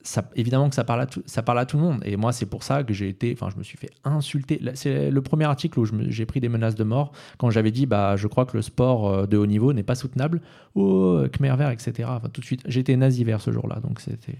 [0.01, 2.01] ça, évidemment que ça parle, à tout, ça parle à tout le monde.
[2.05, 4.61] Et moi, c'est pour ça que j'ai été, enfin, je me suis fait insulter.
[4.75, 8.15] C'est le premier article où j'ai pris des menaces de mort quand j'avais dit, bah,
[8.15, 10.41] je crois que le sport euh, de haut niveau n'est pas soutenable.
[10.75, 12.09] Oh, Khmer vert, etc.
[12.09, 14.37] Enfin, tout de suite, j'étais nazi vert ce jour-là, donc c'était.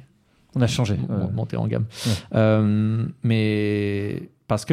[0.55, 0.97] On a changé.
[1.33, 1.85] Monter en gamme.
[2.33, 4.65] Euh, mais Parce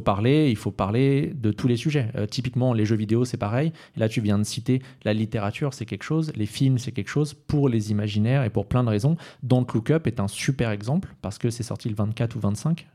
[0.00, 2.08] parler, il faut parler de tous les sujets.
[2.16, 3.72] Euh, typiquement, les jeux vidéo, c'est pareil.
[3.96, 6.32] là, tu viens de citer la littérature, c'est quelque chose.
[6.36, 9.16] Les films, c'est quelque chose pour les imaginaires et pour plein de raisons.
[9.42, 12.86] Don't Look Up est un super exemple parce que c'est sorti le 24 ou 25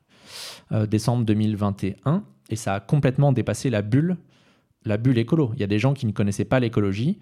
[0.71, 4.17] euh, décembre 2021 et ça a complètement dépassé la bulle,
[4.85, 5.51] la bulle écolo.
[5.55, 7.17] Il y a des gens qui ne connaissaient pas l'écologie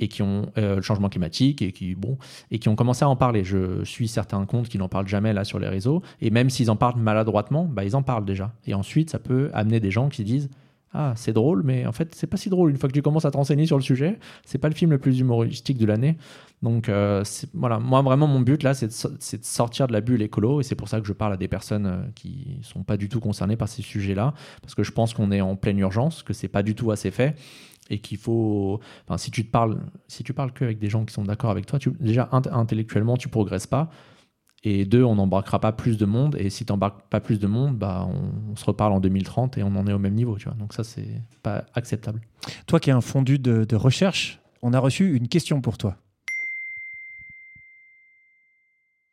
[0.00, 2.18] et qui ont euh, le changement climatique et qui bon
[2.50, 3.44] et qui ont commencé à en parler.
[3.44, 6.70] Je suis certains comptes qui n'en parlent jamais là sur les réseaux et même s'ils
[6.70, 8.52] en parlent maladroitement, bah, ils en parlent déjà.
[8.66, 10.48] Et ensuite, ça peut amener des gens qui disent
[10.92, 13.24] ah c'est drôle, mais en fait c'est pas si drôle une fois que tu commences
[13.24, 14.18] à te renseigner sur le sujet.
[14.44, 16.16] C'est pas le film le plus humoristique de l'année.
[16.62, 17.22] Donc euh,
[17.54, 20.64] voilà, moi vraiment mon but là c'est de, de, sortir de la bulle écolo et
[20.64, 23.20] c'est pour ça que je parle à des personnes euh, qui sont pas du tout
[23.20, 26.48] concernées par ces sujets-là parce que je pense qu'on est en pleine urgence, que c'est
[26.48, 27.36] pas du tout assez fait
[27.90, 28.80] et qu'il faut.
[29.06, 29.78] Enfin, si tu te parles,
[30.08, 33.28] si tu parles que avec des gens qui sont d'accord avec toi, déjà intellectuellement tu
[33.28, 33.90] progresses pas.
[34.62, 36.36] Et deux, on n'embarquera pas plus de monde.
[36.38, 39.62] Et si tu n'embarques pas plus de monde, bah, on, se reparle en 2030 et
[39.62, 40.36] on en est au même niveau.
[40.36, 40.54] Tu vois.
[40.54, 42.20] Donc ça, c'est pas acceptable.
[42.66, 45.96] Toi qui es un fondu de recherche, on a reçu une question pour toi.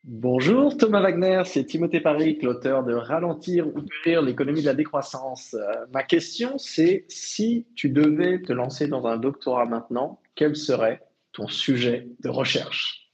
[0.09, 5.53] Bonjour Thomas Wagner, c'est Timothée Paris, l'auteur de Ralentir ou périr l'économie de la décroissance.
[5.53, 11.01] Euh, ma question c'est si tu devais te lancer dans un doctorat maintenant, quel serait
[11.33, 13.11] ton sujet de recherche?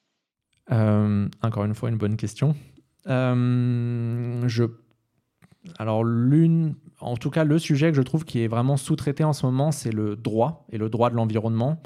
[0.71, 2.55] Euh, Encore une fois, une bonne question.
[3.07, 4.47] Euh.
[5.79, 9.33] Alors l'une, en tout cas le sujet que je trouve qui est vraiment sous-traité en
[9.33, 11.81] ce moment, c'est le droit et le droit de l'environnement.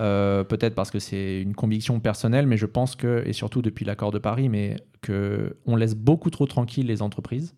[0.00, 3.84] Euh, peut-être parce que c'est une conviction personnelle, mais je pense que, et surtout depuis
[3.84, 7.54] l'accord de Paris, mais qu'on laisse beaucoup trop tranquille les entreprises.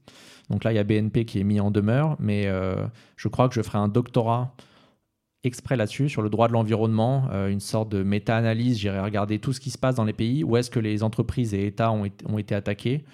[0.49, 2.87] Donc là, il y a BNP qui est mis en demeure, mais euh,
[3.17, 4.55] je crois que je ferai un doctorat
[5.43, 8.79] exprès là-dessus, sur le droit de l'environnement, euh, une sorte de méta-analyse.
[8.79, 11.55] J'irai regarder tout ce qui se passe dans les pays, où est-ce que les entreprises
[11.55, 12.05] et États ont,
[12.39, 13.05] été attaqués?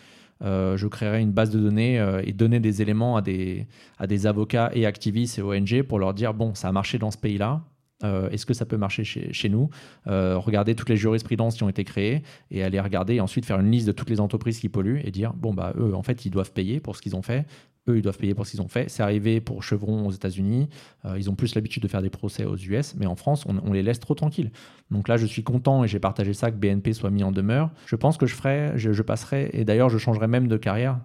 [0.43, 3.67] je créerai une base de données et donner des éléments à des,
[3.97, 7.11] à des avocats et activistes et ONG pour leur dire, bon, ça a marché dans
[7.11, 7.63] ce pays-là,
[8.07, 9.71] euh, est-ce que ça peut marcher chez, nous
[10.07, 13.61] euh, Regarder toutes les jurisprudences qui ont été créées et aller regarder et ensuite faire
[13.61, 16.25] une liste de toutes les entreprises qui polluent et dire bon bah eux en fait
[16.25, 17.47] ils doivent payer pour ce qu'ils ont fait
[17.89, 18.89] eux, ils doivent payer pour ce qu'ils ont fait.
[18.89, 20.69] C'est arrivé pour Chevron aux États-Unis.
[21.05, 23.73] Euh, ils ont plus l'habitude de faire des procès aux US, mais en France, on,
[23.73, 24.51] les laisse trop tranquilles.
[24.91, 27.71] Donc là, je suis content et j'ai partagé ça que BNP soit mis en demeure.
[27.87, 30.99] Je pense que je ferai, je, passerai, et d'ailleurs, je changerai même de carrière,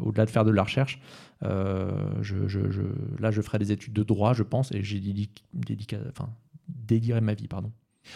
[0.00, 1.00] au-delà de faire de la recherche.
[1.42, 1.90] Euh,
[2.22, 2.36] je,
[3.18, 6.30] là, je ferai des études de droit, je pense, et j'ai dédié, enfin,
[7.20, 7.72] ma vie, pardon.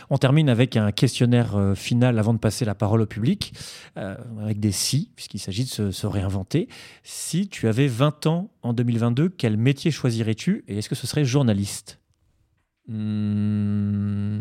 [0.08, 3.52] On termine avec un questionnaire euh, final avant de passer la parole au public,
[3.96, 6.68] euh, avec des si, puisqu'il s'agit de se, réinventer.
[7.02, 11.24] Si tu avais 20 ans en 2022, quel métier choisirais-tu et est-ce que ce serait
[11.24, 12.00] journaliste?
[12.88, 14.40] Hmm,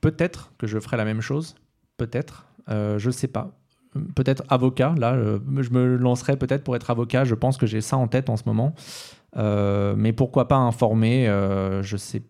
[0.00, 1.56] Peut-être que je ferais la même chose,
[1.96, 3.59] peut-être, euh, je ne sais pas.
[4.14, 7.96] Peut-être avocat, là, je me lancerais peut-être pour être avocat, je pense que j'ai ça
[7.96, 8.74] en tête en ce moment.
[9.36, 11.26] mais pourquoi pas informer
[11.82, 12.22] Je sais,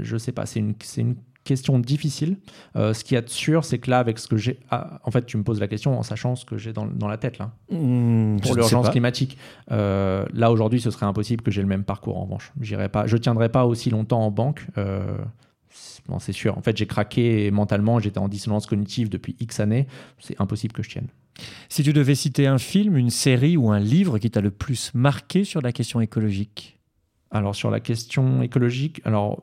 [0.00, 0.46] je sais pas.
[0.46, 2.38] C'est une, une question difficile.
[2.76, 4.60] Euh, ce qui est sûr, c'est que là, avec ce que j'ai.
[4.70, 7.08] Ah, en fait, tu me poses la question en sachant ce que j'ai dans, dans,
[7.08, 7.52] la tête, là.
[7.70, 9.36] Mmh, pour l'urgence climatique.
[9.70, 12.52] Euh, là, aujourd'hui, ce serait impossible que j'ai le même parcours, en revanche.
[12.60, 14.66] J'irai pas, je ne tiendrai pas aussi longtemps en banque.
[16.18, 16.58] C'est sûr.
[16.58, 19.86] En fait, j'ai craqué mentalement, j'étais en dissonance cognitive depuis X années.
[20.18, 21.08] C'est impossible que je tienne.
[21.68, 24.92] Si tu devais citer un film, une série ou un livre qui t'a le plus
[24.94, 26.78] marqué sur la question écologique?
[27.30, 29.42] Alors, sur la question écologique, alors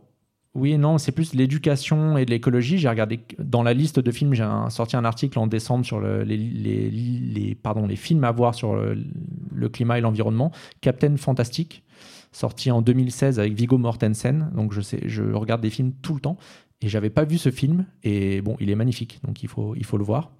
[0.55, 2.77] oui et non, c'est plus l'éducation et l'écologie.
[2.77, 6.37] J'ai regardé dans la liste de films, j'ai sorti un article en décembre sur les,
[6.37, 10.51] les, pardon, les films à voir sur le, climat et l'environnement.
[10.81, 11.83] Captain Fantastic,
[12.31, 14.51] sorti en 2016 avec Viggo Mortensen.
[14.55, 16.37] Donc je, sais, je regarde des films tout le temps
[16.81, 17.85] et j'avais pas vu ce film.
[18.03, 20.31] Et bon, il est magnifique, donc il faut, il faut le voir.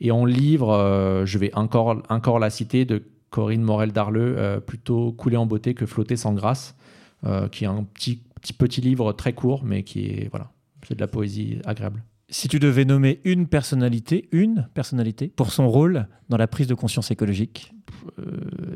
[0.00, 5.12] Et en livre, euh, je vais encore, encore la citer de Corinne Morel-Darleux, euh, plutôt
[5.12, 6.76] couler en beauté que flotter sans grâce,
[7.24, 10.50] euh, qui est un petit petit, petit livre très court, mais qui est, voilà,
[10.86, 12.02] c'est de la poésie agréable.
[12.28, 16.74] Si tu devais nommer une personnalité, une personnalité, pour son rôle dans la prise de
[16.74, 17.72] conscience écologique?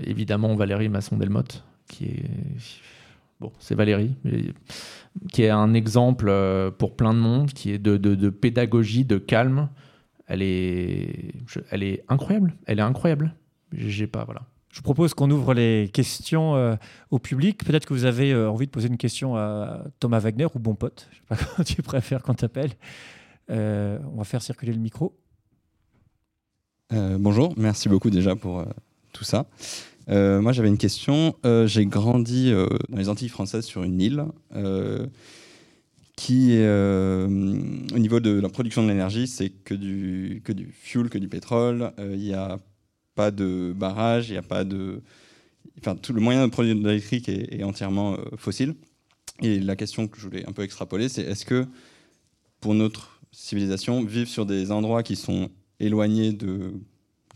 [0.04, 2.24] Évidemment, Valérie Masson-Delmotte, qui est.
[3.40, 4.14] Bon, c'est Valérie,
[5.32, 9.04] qui est un exemple euh, pour plein de monde, qui est de, de, de pédagogie,
[9.04, 9.70] de calme.
[10.26, 11.32] Elle est,
[11.70, 12.54] elle est incroyable.
[12.66, 13.34] Elle est incroyable.
[13.72, 14.42] J'ai pas, voilà.
[14.70, 16.76] Je propose qu'on ouvre les questions euh,
[17.10, 17.64] au public.
[17.64, 20.76] Peut-être que vous avez euh, envie de poser une question à Thomas Wagner ou bon
[20.76, 21.08] pote.
[21.10, 22.70] Je sais pas comment tu préfères qu'on t'appelle.
[23.50, 25.16] Euh, on va faire circuler le micro.
[26.92, 28.64] bonjour, merci beaucoup déjà pour
[29.12, 29.46] tout ça.
[30.10, 31.34] Moi, j'avais une question.
[31.66, 32.52] J'ai grandi
[32.88, 34.24] dans les Antilles françaises sur une île
[36.16, 41.18] qui, au niveau de la production de l'énergie, c'est que du, que du fuel, que
[41.18, 41.92] du pétrole.
[41.98, 42.58] Il y a
[43.14, 45.00] pas de barrage, il n'y a pas de
[45.80, 48.74] enfin, tout le moyen de produire de l'électrique est, entièrement fossile.
[49.42, 51.66] Et la question que je voulais un peu extrapoler, c'est est-ce que
[52.60, 56.74] pour notre civilisation, vivre sur des endroits qui sont éloignés de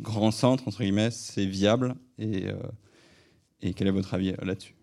[0.01, 2.47] grands centres, entre guillemets, c'est viable et,
[3.63, 4.75] et quel est votre avis là-dessus?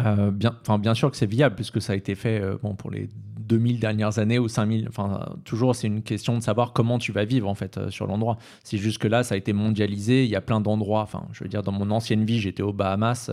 [0.00, 2.90] Euh, bien, bien sûr que c'est viable puisque ça a été fait euh, bon, pour
[2.90, 3.08] les
[3.40, 4.88] 2000 dernières années ou 5000.
[4.88, 8.06] Enfin, toujours, c'est une question de savoir comment tu vas vivre en fait euh, sur
[8.06, 8.36] l'endroit.
[8.64, 10.24] C'est juste que là, ça a été mondialisé.
[10.24, 11.02] Il y a plein d'endroits.
[11.02, 13.30] Enfin, je veux dire, dans mon ancienne vie, j'étais aux Bahamas.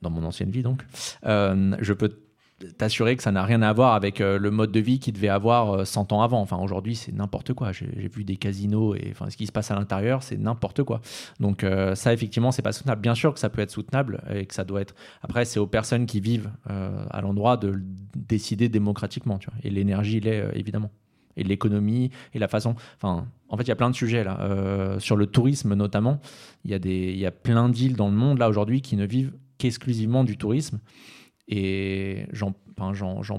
[0.00, 0.84] dans mon ancienne vie, donc,
[1.24, 2.21] je peux
[2.68, 5.28] t'assurer que ça n'a rien à voir avec euh, le mode de vie qu'il devait
[5.28, 6.40] avoir 100 euh, ans avant.
[6.40, 7.72] Enfin, aujourd'hui, c'est n'importe quoi.
[7.72, 11.00] J'ai vu des casinos et enfin, ce qui se passe à l'intérieur, c'est n'importe quoi.
[11.40, 13.00] Donc, euh, ça, effectivement, c'est pas soutenable.
[13.00, 14.94] Bien sûr que ça peut être soutenable et que ça doit être.
[15.22, 17.80] Après, c'est aux personnes qui vivent à l'endroit de
[18.16, 19.38] décider démocratiquement.
[19.38, 19.58] Tu vois.
[19.62, 20.90] Et l'énergie, il est évidemment.
[21.36, 22.74] Et l'économie et la façon.
[22.96, 24.96] Enfin, en fait, il y a plein de sujets là.
[24.98, 26.20] sur le tourisme, notamment,
[26.64, 29.06] il y, a des, y a plein d'îles dans le monde là aujourd'hui qui ne
[29.06, 30.78] vivent qu'exclusivement du tourisme.
[31.48, 32.54] Et j'en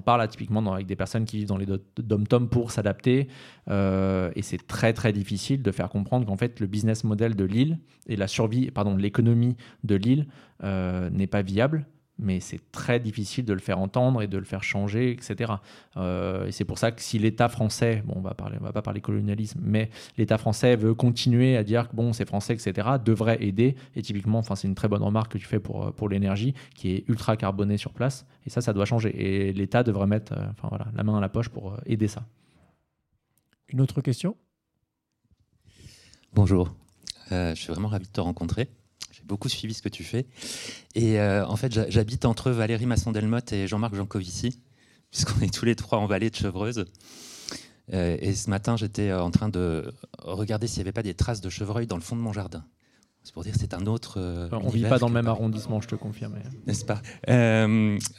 [0.02, 1.66] parle typiquement avec des personnes qui vivent dans les
[1.98, 3.28] dom-tom pour s'adapter.
[3.70, 7.46] Euh, et c'est très très difficile de faire comprendre qu'en fait le business model de
[7.46, 10.28] l'île et la survie, pardon, l'économie de l'île
[10.64, 11.86] euh, n'est pas viable
[12.20, 15.54] mais c'est très difficile de le faire entendre et de le faire changer, etc.
[15.98, 18.72] Euh, et c'est pour ça que si l'État français, bon, on va parler, on va
[18.72, 22.88] pas parler colonialisme, mais l'État français veut continuer à dire que bon, c'est français, etc.,
[23.04, 23.76] devrait aider.
[23.96, 26.92] Et typiquement, enfin, c'est une très bonne remarque que tu fais pour, pour l'énergie, qui
[26.92, 28.26] est ultra carbonée sur place.
[28.46, 29.10] Et ça, ça doit changer.
[29.16, 32.08] Et l'État devrait mettre, euh, enfin voilà, la main à la poche pour euh, aider
[32.08, 32.26] ça.
[33.70, 34.38] Une autre question?
[36.34, 36.76] Bonjour,
[37.30, 38.68] je suis vraiment ravi de te rencontrer
[39.34, 40.28] beaucoup suivi ce que tu fais.
[40.94, 44.60] Et euh, en fait, j'habite entre Valérie Masson-Delmotte et Jean-Marc Jancovici,
[45.12, 46.86] puisqu'on est tous les trois en vallée de Chevreuse.
[47.94, 51.16] Euh, et ce matin, j'étais euh, en train de regarder s'il n'y avait pas des
[51.16, 52.64] traces de chevreuil dans le fond de mon jardin.
[53.24, 54.20] C'est pour dire c'est un autre.
[54.52, 56.36] on ne vit pas dans le même arrondissement, je te confirme.
[56.68, 57.02] N'est-ce pas?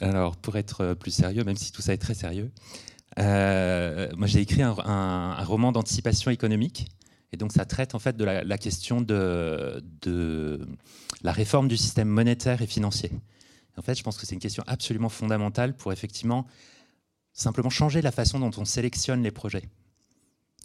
[0.01, 2.51] Alors, pour être plus sérieux, même si tout ça est très sérieux,
[3.17, 6.87] moi j'ai écrit un, un roman d'anticipation économique
[7.35, 10.65] et donc ça traite en fait de la, question de, de,
[11.21, 13.11] la réforme du système monétaire et financier.
[13.77, 16.47] en fait, je pense que c'est une question absolument fondamentale pour effectivement
[17.33, 19.63] simplement changer la façon dont on sélectionne les projets.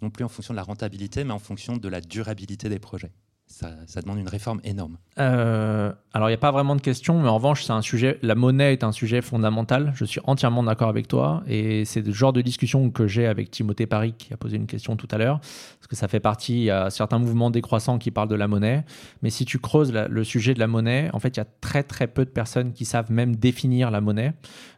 [0.01, 3.11] Non plus en fonction de la rentabilité, mais en fonction de la durabilité des projets
[3.51, 4.97] ça, demande une réforme énorme.
[5.19, 8.17] Euh, alors, il n'y a pas vraiment de question, mais en revanche, c'est un sujet.
[8.21, 9.91] La monnaie est un sujet fondamental.
[9.95, 13.51] Je suis entièrement d'accord avec toi, et c'est le genre de discussion que j'ai avec
[13.51, 16.65] Timothée Paris qui a posé une question tout à l'heure, parce que ça fait partie.
[16.65, 18.85] Il certains mouvements décroissants qui parlent de la monnaie,
[19.21, 21.83] mais si tu creuses le sujet de la monnaie, en fait, il y a très
[21.83, 24.33] très peu de personnes qui savent même définir la monnaie.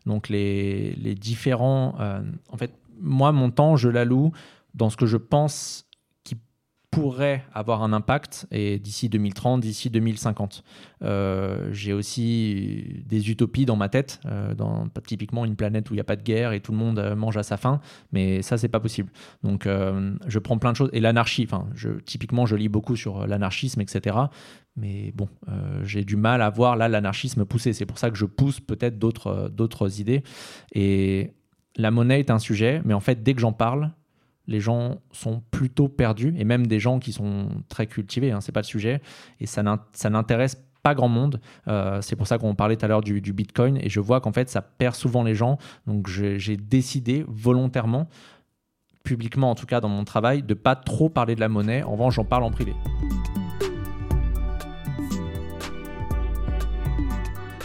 [0.06, 1.96] Donc, les, les différents.
[2.00, 4.32] Euh, en fait, moi, mon temps, je l'alloue
[4.74, 5.86] dans ce que je pense
[6.94, 10.64] pourrait avoir un impact et d'ici 2030, d'ici 2050.
[11.02, 14.54] Euh, j'ai aussi des utopies dans ma tête, euh,
[15.06, 17.16] typiquement une planète où il n'y a pas de guerre et tout le monde euh,
[17.16, 17.82] mange à sa faim,
[18.12, 19.12] mais ça c'est pas possible.
[19.44, 21.48] Donc je prends plein de choses et l'anarchie.
[21.50, 21.68] Enfin,
[22.06, 24.18] typiquement je lis beaucoup sur l'anarchisme, etc.
[24.76, 25.28] Mais bon,
[25.84, 27.74] j'ai du mal à voir là l'anarchisme pousser.
[27.74, 30.24] C'est pour ça que je pousse peut-être d'autres idées.
[30.74, 31.32] Et
[31.76, 33.92] la monnaie est un sujet, mais en fait dès que j'en parle
[34.48, 38.52] les gens sont plutôt perdus, et même des gens qui sont très cultivés, hein, c'est
[38.52, 39.02] pas le sujet,
[39.40, 41.40] et ça n'intéresse pas grand monde.
[41.68, 44.34] Euh, c'est pour ça qu'on parlait tout à l'heure du, Bitcoin, et je vois qu'en
[44.34, 45.58] fait, ça perd souvent les gens.
[45.88, 48.10] Donc j'ai décidé volontairement,
[49.04, 51.84] publiquement en tout cas dans mon travail, de pas trop parler de la monnaie.
[51.84, 52.74] En revanche, j'en parle en privé.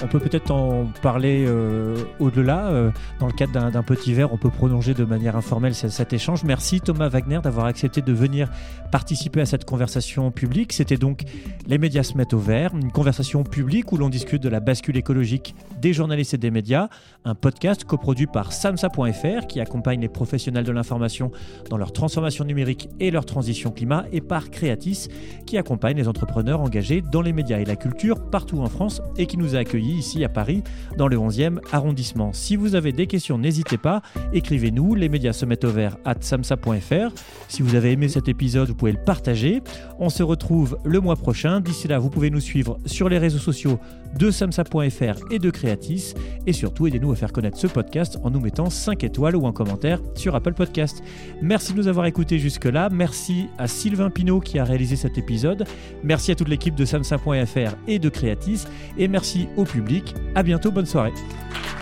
[0.00, 2.68] On peut peut-être en parler euh, au-delà.
[2.68, 6.44] Euh, dans le cadre d'un petit verre, on peut prolonger de manière informelle cet, échange.
[6.44, 8.48] Merci Thomas Wagner d'avoir accepté de venir
[8.92, 10.72] participer à cette conversation publique.
[10.72, 11.24] C'était donc
[11.66, 14.96] Les médias se mettent au vert, une conversation publique où l'on discute de la bascule
[14.96, 16.88] écologique des journalistes et des médias,
[17.24, 21.32] un podcast coproduit par samsa.fr qui accompagne les professionnels de l'information
[21.70, 25.08] dans leur transformation numérique et leur transition climat, et par Creatis
[25.44, 29.26] qui accompagne les entrepreneurs engagés dans les médias et la culture partout en France et
[29.26, 30.62] qui nous a accueillis ici à Paris,
[30.96, 32.32] dans le 11e arrondissement.
[32.32, 36.14] Si vous avez des questions, n'hésitez pas, écrivez-nous, les médias se mettent au vert à
[36.18, 37.12] samsa.fr.
[37.48, 39.62] Si vous avez aimé cet épisode, vous pouvez le partager.
[39.98, 41.60] On se retrouve le mois prochain.
[41.60, 43.78] D'ici là, vous pouvez nous suivre sur les réseaux sociaux
[44.18, 46.14] de samsa.fr et de Creatis.
[46.46, 49.52] Et surtout, aidez-nous à faire connaître ce podcast en nous mettant 5 étoiles ou un
[49.52, 51.02] commentaire sur Apple Podcast.
[51.40, 52.88] Merci de nous avoir écoutés jusque-là.
[52.90, 55.64] Merci à Sylvain Pinault qui a réalisé cet épisode.
[56.02, 58.64] Merci à toute l'équipe de samsa.fr et de Creatis.
[58.98, 60.14] Et merci au public.
[60.34, 61.12] À bientôt, bonne soirée.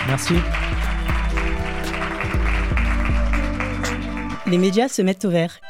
[0.07, 0.35] Merci.
[4.47, 5.61] Les médias se mettent au vert.